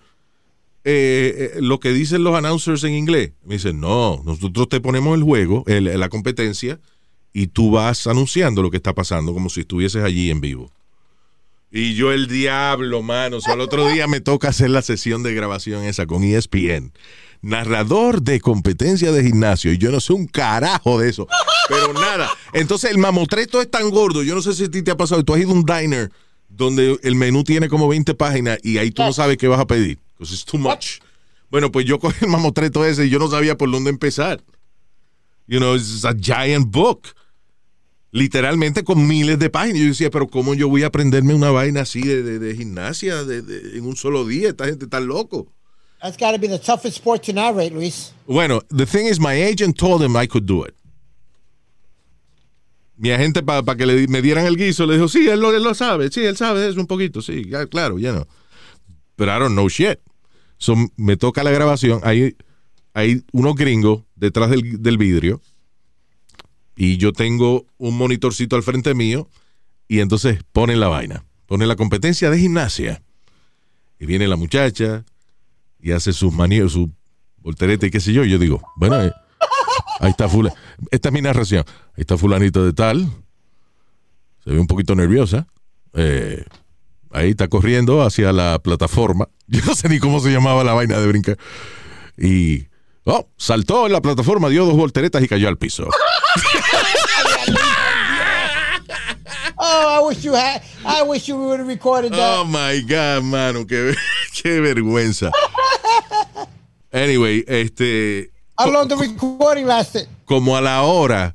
[0.85, 3.33] eh, eh, lo que dicen los announcers en inglés.
[3.47, 6.79] Me dice, no, nosotros te ponemos el juego, la competencia,
[7.33, 10.71] y tú vas anunciando lo que está pasando como si estuvieses allí en vivo.
[11.71, 13.37] Y yo el diablo, mano.
[13.37, 16.93] O sea, el otro día me toca hacer la sesión de grabación esa con ESPN.
[17.43, 19.73] Narrador de competencia de gimnasio.
[19.73, 21.29] Y yo no sé un carajo de eso.
[21.69, 22.31] Pero nada.
[22.55, 24.23] Entonces el mamotreto es tan gordo.
[24.23, 25.23] Yo no sé si a ti te ha pasado.
[25.25, 26.11] Tú has ido a un diner
[26.49, 29.67] donde el menú tiene como 20 páginas y ahí tú no sabes qué vas a
[29.67, 29.99] pedir.
[30.17, 31.01] Because it's too much.
[31.51, 34.43] Bueno, pues yo cogí el mamotreto ese y yo no sabía por dónde empezar.
[35.49, 37.09] You know, it's a giant book
[38.13, 39.81] literalmente con miles de páginas.
[39.81, 43.25] Yo decía, pero ¿cómo yo voy a aprenderme una vaina así de, de- de gimnasia
[43.25, 44.51] de- en un solo día?
[44.51, 45.51] Esta gente está loco.
[46.03, 48.13] That's got to be the toughest sport to narrate, Luis.
[48.27, 50.75] Bueno, the thing is, my agent told him I could do it.
[52.97, 55.63] Mi agente, para que le, me dieran el guiso, le dijo, sí, él lo, él
[55.63, 58.27] lo sabe, sí, él sabe eso un poquito, sí, ya, claro, ya no.
[59.17, 59.99] Pero I don't know shit.
[60.59, 62.37] So, me toca la grabación, hay,
[62.99, 65.41] hay unos gringos detrás del, del vidrio
[66.75, 69.29] y yo tengo un monitorcito al frente mío
[69.87, 73.03] y entonces ponen la vaina, ponen la competencia de gimnasia.
[74.01, 75.05] Y viene la muchacha
[75.81, 76.91] y hace sus maniobras, su
[77.39, 78.25] voltereta y qué sé yo.
[78.25, 79.13] Y yo digo, bueno, eh,
[80.01, 80.57] ahí está fulano.
[80.91, 81.65] Esta es mi narración.
[81.97, 83.09] Ahí está fulanito de tal.
[84.45, 85.47] Se ve un poquito nerviosa.
[85.95, 86.45] Eh,
[87.11, 89.29] ahí está corriendo hacia la plataforma.
[89.47, 91.39] Yo no sé ni cómo se llamaba la vaina de brincar.
[92.17, 92.68] Y,
[93.09, 95.89] oh, saltó en la plataforma, dio dos volteretas y cayó al piso.
[99.61, 100.63] Oh, I wish you had.
[100.85, 102.21] I wish you would have recorded that.
[102.21, 103.93] Oh my God, mano, qué,
[104.43, 105.33] qué vergüenza.
[106.93, 110.07] Anyway, este, How long the recording lasted?
[110.27, 111.35] como a la hora,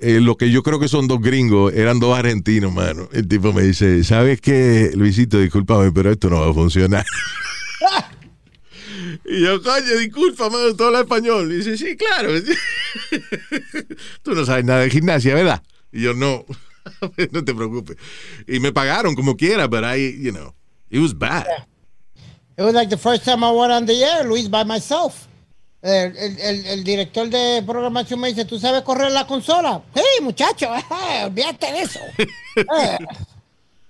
[0.00, 3.08] eh, lo que yo creo que son dos gringos, eran dos argentinos, mano.
[3.12, 5.38] El tipo me dice, ¿sabes qué, Luisito?
[5.38, 7.04] Discúlpame, pero esto no va a funcionar.
[9.24, 11.52] y yo, coño, disculpa, mano, todo habla español.
[11.52, 12.30] Y dice, sí, claro.
[14.22, 15.62] Tú no sabes nada de gimnasia, ¿verdad?
[15.92, 16.44] Y yo, no,
[17.32, 17.96] no te preocupes.
[18.46, 20.54] Y me pagaron como quiera, but I, you know,
[20.90, 21.46] it was bad.
[22.56, 25.26] It was like the first time I went on the air, Luis, by myself.
[25.82, 29.82] El, el, el, director de programación me dice, ¿tú sabes correr la consola?
[29.94, 30.70] Hey, muchacho,
[31.26, 32.00] olvídate de eso.
[32.16, 32.98] Eh,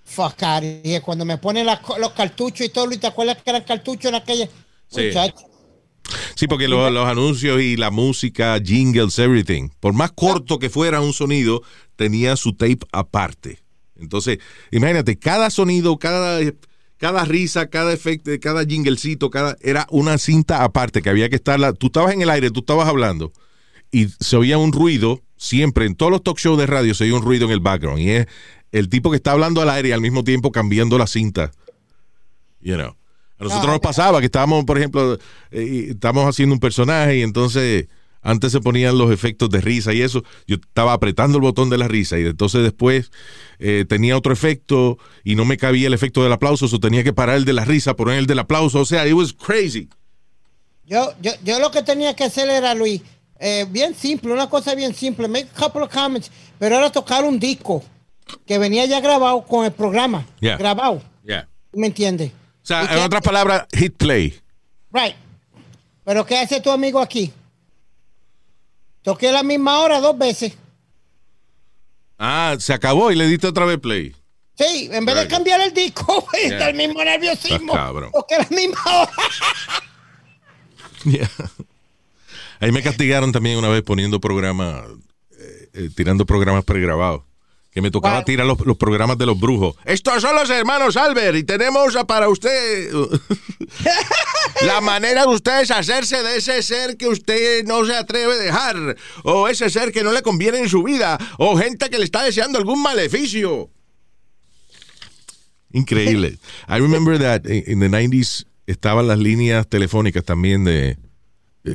[0.04, 0.64] Fuck out.
[1.02, 4.48] Cuando me ponen los cartuchos y todo, ¿te acuerdas que eran cartuchos en aquella?
[4.95, 5.11] Sí.
[6.34, 11.01] Sí, porque lo- los anuncios y la música, jingles, everything, por más corto que fuera
[11.01, 11.62] un sonido,
[11.97, 13.61] tenía su tape aparte.
[13.97, 14.38] Entonces,
[14.70, 16.40] imagínate, cada sonido, cada,
[16.99, 21.72] cada risa, cada efecto, cada jinglecito, cada, era una cinta aparte que había que estarla.
[21.72, 23.32] Tú estabas en el aire, tú estabas hablando
[23.90, 27.14] y se oía un ruido, siempre en todos los talk shows de radio se oía
[27.14, 28.26] un ruido en el background y es
[28.72, 31.53] el tipo que está hablando al aire y al mismo tiempo cambiando la cinta.
[32.61, 32.97] You know.
[33.39, 35.18] A nosotros nos pasaba que estábamos, por ejemplo,
[35.51, 37.89] eh, estábamos haciendo un personaje y entonces
[38.24, 40.24] antes se ponían los efectos de risa y eso.
[40.47, 43.11] Yo estaba apretando el botón de la risa y entonces después
[43.59, 47.12] eh, tenía otro efecto y no me cabía el efecto del aplauso, o tenía que
[47.12, 48.80] parar el de la risa, poner el del aplauso.
[48.80, 49.89] O sea, it was crazy.
[50.87, 53.03] Yo, yo, yo lo que tenía que hacer era, Luis,
[53.39, 57.24] eh, bien simple, una cosa bien simple, make a couple of comments, pero era tocar
[57.24, 57.82] un disco
[58.47, 60.26] que venía ya grabado con el programa.
[60.41, 60.57] Yeah.
[60.57, 61.03] Grabado.
[61.24, 61.49] Yeah.
[61.72, 62.32] ¿Me entiendes?
[62.64, 64.40] O sea, ¿Y en otras palabras, hit play.
[64.90, 65.14] Right.
[66.02, 67.30] Pero ¿qué hace tu amigo aquí?
[69.02, 70.54] Toqué la misma hora dos veces.
[72.18, 74.16] Ah, se acabó y le diste otra vez play.
[74.56, 76.68] Sí, en vez de cambiar el disco, Yeah.
[76.68, 77.72] el mismo nerviosismo.
[77.72, 78.10] Estás cabrón.
[78.12, 79.12] Toqué la misma hora.
[81.04, 81.30] Yeah.
[82.60, 84.84] Ahí me castigaron también una vez poniendo programas,
[85.38, 87.24] eh, eh, tirando programas pregrabados.
[87.75, 89.75] Que me tocaba tirar los, los programas de los brujos.
[89.85, 92.91] Estos son los hermanos Albert y tenemos para usted
[94.62, 98.97] la manera de ustedes hacerse de ese ser que usted no se atreve a dejar.
[99.25, 101.18] O ese ser que no le conviene en su vida.
[101.39, 103.70] O gente que le está deseando algún maleficio.
[105.72, 106.39] Increíble.
[106.68, 110.97] I remember that in the 90s estaban las líneas telefónicas también de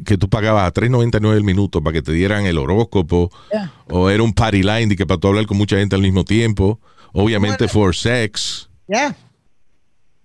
[0.05, 3.73] que tú pagabas a 3.99 el minuto para que te dieran el horóscopo Yeah.
[3.89, 6.23] o era un party line de que para tú hablar con mucha gente al mismo
[6.23, 6.79] tiempo.
[7.11, 8.69] Obviamente for sex.
[8.87, 9.15] Ya.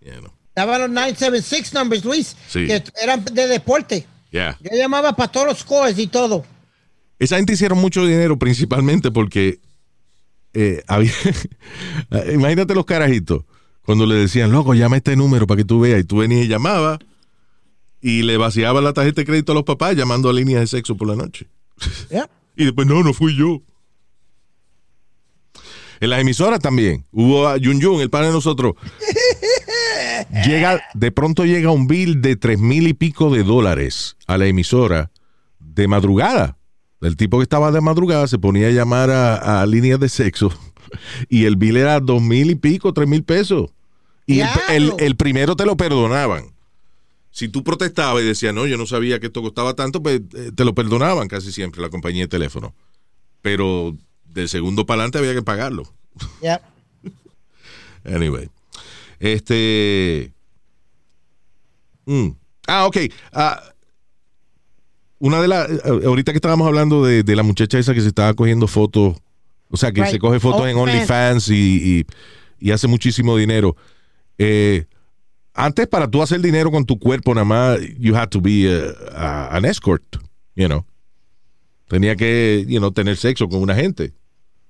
[0.02, 0.30] You know.
[0.48, 2.66] Estaban los 976 numbers, Luis, Sí.
[2.66, 4.06] que eran de deporte.
[4.30, 4.58] Yeah.
[4.60, 6.44] Yo llamaba para todos los scores y todo.
[7.18, 9.60] Esa gente hicieron mucho dinero principalmente porque
[10.52, 11.12] eh, había,
[12.32, 13.44] imagínate los carajitos
[13.82, 16.48] cuando le decían, loco, llama este número para que tú veas y tú venías y
[16.48, 16.98] llamabas
[18.04, 20.94] y le vaciabas la tarjeta de crédito a los papás llamando a líneas de sexo
[20.94, 21.48] por la noche.
[22.10, 22.28] Yeah.
[22.56, 23.62] Y después, no, no fui yo.
[25.98, 27.04] En las emisoras también.
[27.10, 28.74] Hubo a Yun Yun, el padre de nosotros.
[30.46, 34.46] llega, de pronto llega un bill de tres mil y pico de dólares a la
[34.46, 35.10] emisora
[35.58, 36.58] de madrugada.
[37.00, 40.52] El tipo que estaba de madrugada se ponía a llamar a, a líneas de sexo
[41.28, 43.70] y el bill era dos mil y pico, tres mil pesos.
[44.26, 46.53] Y el, el primero te lo perdonaban.
[47.36, 50.52] Si tú protestabas y decías, no, yo no sabía que esto costaba tanto, pues eh,
[50.54, 52.72] te lo perdonaban casi siempre la compañía de teléfono.
[53.42, 55.82] Pero del segundo para adelante había que pagarlo.
[56.40, 56.60] Yeah.
[58.04, 58.48] Anyway.
[59.18, 60.32] Este.
[62.06, 62.28] mm.
[62.68, 62.96] Ah, ok.
[63.32, 63.62] Ah,
[65.18, 65.68] una de las.
[65.84, 69.16] Ahorita que estábamos hablando de, de la muchacha esa que se estaba cogiendo fotos.
[69.70, 70.12] O sea, que Right.
[70.12, 71.48] se coge fotos en OnlyFans.
[71.48, 72.06] OnlyFans y, y-
[72.60, 73.74] y hace muchísimo dinero.
[74.38, 74.86] Eh,
[75.54, 78.66] antes, para tú hacer dinero con tu cuerpo, nada más, you had to be
[79.14, 80.02] a- an escort,
[80.54, 80.84] you know.
[81.88, 84.12] Tenía que, you know, tener sexo con una gente.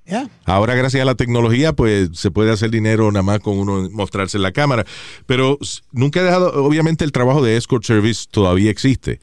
[0.06, 0.28] Yeah.
[0.44, 4.36] Ahora, gracias a la tecnología, pues se puede hacer dinero nada más con uno mostrarse
[4.36, 4.84] en la cámara.
[5.24, 5.58] Pero
[5.92, 9.20] nunca he dejado, obviamente el trabajo de escort service todavía existe.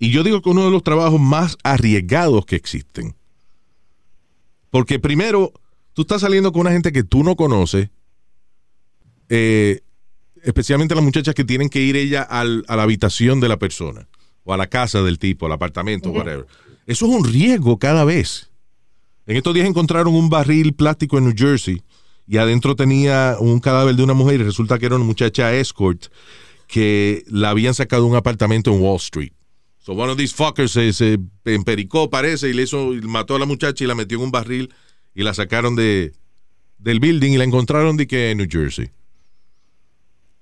[0.00, 3.14] Y yo digo que uno de los trabajos más arriesgados que existen.
[4.70, 5.52] Porque primero,
[5.92, 7.90] tú estás saliendo con una gente que tú no conoces,
[9.28, 9.82] eh,
[10.44, 14.06] especialmente las muchachas que tienen que ir ella al- a la habitación de la persona,
[14.44, 16.46] o a la casa del tipo, al apartamento, whatever.
[16.86, 18.50] Eso es un riesgo cada vez.
[19.26, 21.82] En estos días encontraron un barril plástico en New Jersey
[22.26, 26.06] y adentro tenía un cadáver de una mujer y resulta que era una muchacha escort
[26.66, 29.32] que la habían sacado de un apartamento en Wall Street.
[29.78, 33.38] So one of these fuckers se, se empericó, parece, y le hizo, y mató a
[33.38, 34.72] la muchacha y la metió en un barril
[35.14, 36.12] y la sacaron de,
[36.78, 38.90] del building y la encontraron de que en New Jersey.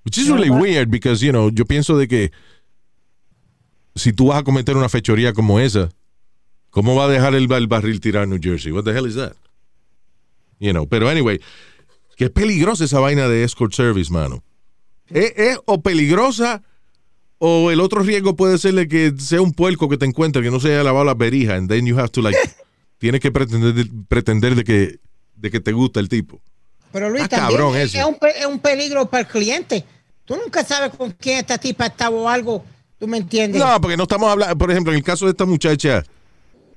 [0.05, 2.33] Which is really weird because, you know, yo pienso de que
[3.95, 5.91] si tú vas a cometer una fechoría como esa,
[6.71, 8.73] ¿cómo va a dejar el, el barril tirado en New Jersey?
[8.73, 9.35] What the hell is that?
[10.59, 11.41] You know, pero anyway,
[12.17, 14.43] qué peligrosa esa vaina de escort service, mano.
[15.09, 16.63] ¿Es, es o peligrosa
[17.39, 20.51] o el otro riesgo puede ser de que sea un puerco que te encuentre que
[20.51, 22.39] no se haya lavado las berijas and then you have to like
[22.99, 25.01] tienes que pretender pretender de que
[25.35, 26.41] de que te gusta el tipo.
[26.93, 29.85] Pero Luis, Ah, también cabrón es, un, es un peligro para el cliente.
[30.25, 32.65] Tú nunca sabes con quién esta tipa está o algo.
[32.99, 33.61] ¿Tú me entiendes?
[33.61, 36.05] No, porque no estamos hablando, por ejemplo, en el caso de esta muchacha,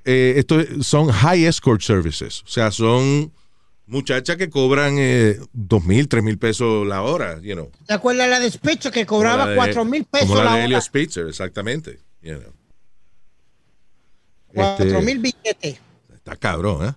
[0.03, 2.41] eh, esto son high escort services.
[2.43, 3.31] O sea, son
[3.85, 7.69] muchachas que cobran eh, dos mil, tres mil pesos la hora, you know.
[7.85, 10.65] ¿Te acuerdas la de Specho que cobraba cuatro mil pesos Como la, la de hora?
[10.65, 11.99] Elliot Spitzer, exactamente.
[12.21, 12.51] you know.
[14.53, 15.79] Cuatro Este, mil billetes.
[16.13, 16.93] Está cabrón, ¿eh?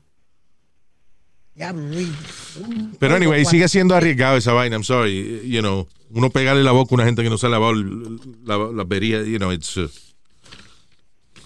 [2.98, 5.42] Pero anyway, sigue siendo arriesgado esa vaina, I'm sorry.
[5.44, 8.56] You know, uno pegarle la boca a una gente que no se ha lavado la,
[8.56, 9.90] la berija, you know, it's, uh,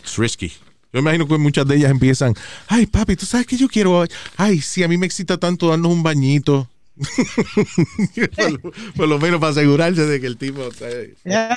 [0.01, 0.53] it's risky.
[0.93, 2.35] Yo imagino que muchas de ellas empiezan,
[2.69, 4.05] ay papi, tú sabes que yo quiero,
[4.37, 6.69] ay, sí, a mí me excita tanto darnos un bañito.
[8.37, 10.69] por, lo, por lo menos para asegurarse de que el tipo
[11.25, 11.57] Yeah.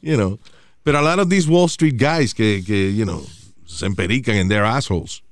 [0.00, 0.38] you know.
[0.82, 3.26] Pero a lot of these Wall Street guys que, que you know,
[3.66, 5.22] se emperican en their assholes.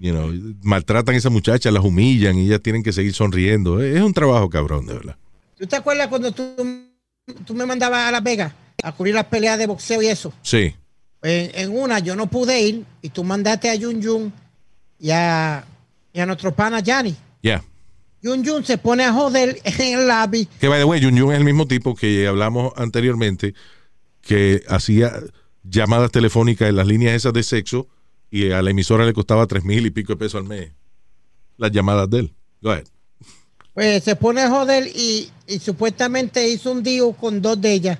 [0.00, 0.32] You know,
[0.62, 3.82] maltratan a esa muchacha, las humillan y ellas tienen que seguir sonriendo.
[3.82, 5.16] Es un trabajo cabrón, de verdad.
[5.58, 6.56] ¿Tú te acuerdas cuando tú,
[7.44, 8.50] tú me mandabas a Las Vegas
[8.82, 10.32] a cubrir las peleas de boxeo y eso?
[10.40, 10.74] Sí.
[11.22, 14.32] En, en una yo no pude ir y tú mandaste a Yun Yun
[14.98, 15.66] y a,
[16.14, 17.14] y a nuestro pana Yanni.
[17.42, 17.62] Yeah.
[18.22, 20.48] Yun Yun se pone a joder en el lobby.
[20.58, 23.52] Que by the way, Jun Jun es el mismo tipo que hablamos anteriormente
[24.22, 25.12] que hacía
[25.62, 27.86] llamadas telefónicas en las líneas esas de sexo
[28.30, 30.70] y a la emisora le costaba tres mil y pico de pesos al mes.
[31.56, 32.34] Las llamadas de él.
[32.62, 32.86] Go ahead.
[33.74, 37.98] Pues se pone a joder y, y supuestamente hizo un deal con dos de ellas.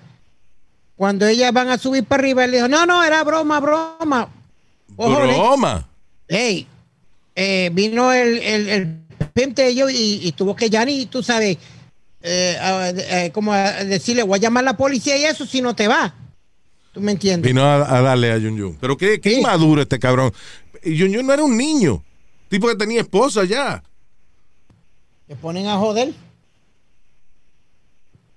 [0.96, 4.28] Cuando ellas van a subir para arriba, él dijo, no, no, era broma, broma.
[4.96, 5.26] Ojo, ¿eh?
[5.26, 5.88] Broma.
[6.28, 6.66] Hey,
[7.34, 9.00] eh, vino el, el, el
[9.32, 11.56] pimp de ellos y, y tuvo que Yanni, tú sabes,
[12.20, 15.74] eh, eh, como a decirle, voy a llamar a la policía y eso si no
[15.74, 16.14] te va.
[16.92, 17.48] ¿Tú me entiendes?
[17.48, 18.78] Vino a, a darle a Jun Jun.
[18.80, 20.32] Pero qué, qué inmaduro este cabrón.
[20.84, 22.02] Jun Jun no era un niño.
[22.48, 23.82] Tipo que tenía esposa ya.
[25.28, 26.12] Se ponen a joder.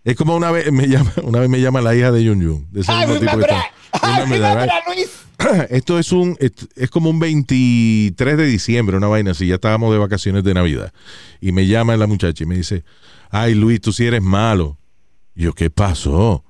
[0.03, 2.67] Es como una vez me llama, una vez me llama la hija de Jun Jun.
[2.71, 3.47] De ese mismo tipo que.
[5.69, 9.91] Esto es un es, es como un 23 de diciembre, una vaina así, ya estábamos
[9.91, 10.93] de vacaciones de Navidad.
[11.41, 12.83] Y me llama la muchacha y me dice,
[13.29, 14.77] "Ay, Luis, tú sí eres malo."
[15.35, 16.43] Y yo, "¿Qué pasó?"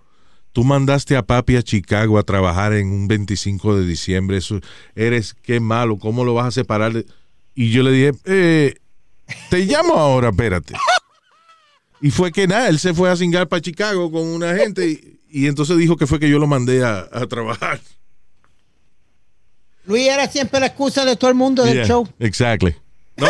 [0.53, 4.37] Tú mandaste a papi a Chicago a trabajar en un 25 de diciembre.
[4.37, 4.59] Eso
[4.95, 6.93] eres qué malo, ¿cómo lo vas a separar?
[6.93, 7.05] de-?"
[7.55, 8.75] Y yo le dije, eh,
[9.49, 10.75] te llamo ahora, espérate.
[12.01, 15.19] Y fue que nada, él se fue a cingar para Chicago con una gente y,
[15.29, 17.79] y entonces dijo que fue que yo lo mandé a, a trabajar.
[19.85, 22.07] Luis era siempre la excusa de todo el mundo del Yeah, show.
[22.19, 22.75] Exactly.
[23.17, 23.27] No.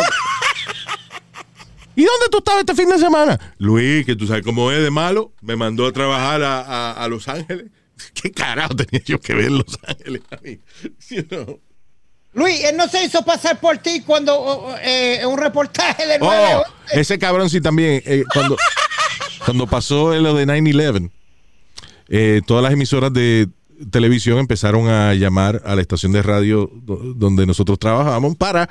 [1.96, 3.38] ¿Y dónde tú estabas este fin de semana?
[3.58, 7.08] Luis, que tú sabes cómo es de malo, me mandó a trabajar a, a- a
[7.08, 7.66] Los Ángeles.
[8.14, 10.22] ¿Qué carajo tenía yo que ver en Los Ángeles?
[10.30, 10.58] a mí?
[11.10, 11.60] You know.
[12.32, 16.14] Luis, él no se hizo pasar por ti cuando oh, oh, eh, un reportaje de
[16.20, 18.02] Oh, 9 ese cabrón sí también.
[18.04, 18.56] eh, cuando,
[19.44, 21.10] cuando pasó lo de 9-11,
[22.08, 23.48] eh, todas las emisoras de
[23.92, 28.68] televisión empezaron a llamar a la estación de radio do- donde nosotros trabajábamos para,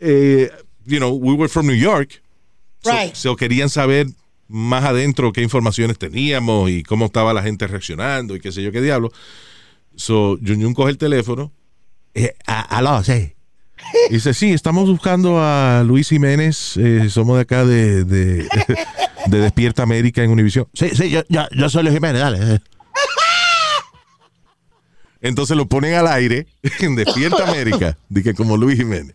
[0.00, 0.50] eh,
[0.86, 2.22] you know, we were from New York.
[2.86, 3.14] So- Right.
[3.14, 4.06] so querían saber
[4.48, 8.70] más adentro qué informaciones teníamos y cómo estaba la gente reaccionando y qué sé yo
[8.72, 9.10] qué diablo.
[9.96, 11.52] So, Jun Jun coge el teléfono.
[12.14, 13.32] Eh, aló, sí.
[14.10, 16.76] Dice, sí, estamos buscando a Luis Jiménez.
[16.76, 18.48] eh, somos de acá de, de,
[19.26, 20.66] de Despierta América en Univisión.
[20.74, 22.60] Sí, sí, yo, yo, yo soy Luis Jiménez, dale.
[25.20, 26.46] Entonces lo ponen al aire
[26.80, 29.14] en Despierta América, dije como Luis Jiménez.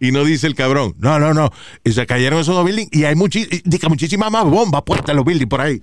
[0.00, 1.50] Y no dice el cabrón, no, no, no.
[1.84, 5.48] Y se cayeron esos dos buildings y hay muchísimas más bombas puestas en los buildings
[5.48, 5.80] por ahí.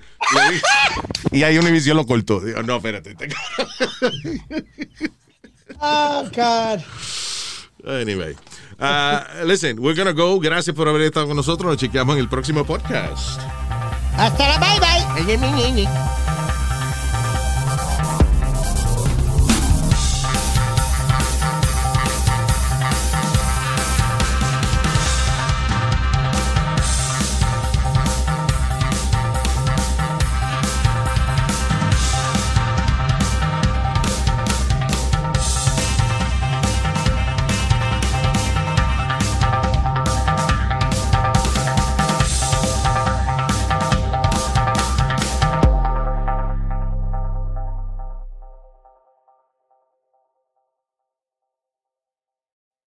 [1.32, 2.40] Y ahí Univision lo cortó.
[2.42, 3.12] Digo, no, espérate.
[3.12, 4.68] este cabrón".
[5.80, 6.82] Oh, God.
[7.88, 8.36] Anyway.
[8.80, 10.40] Uh, listen, we're gonna go.
[10.40, 11.72] Gracias por haber estado con nosotros.
[11.72, 13.40] Nos chequeamos en el próximo podcast.
[14.18, 16.31] Hasta la bye bye.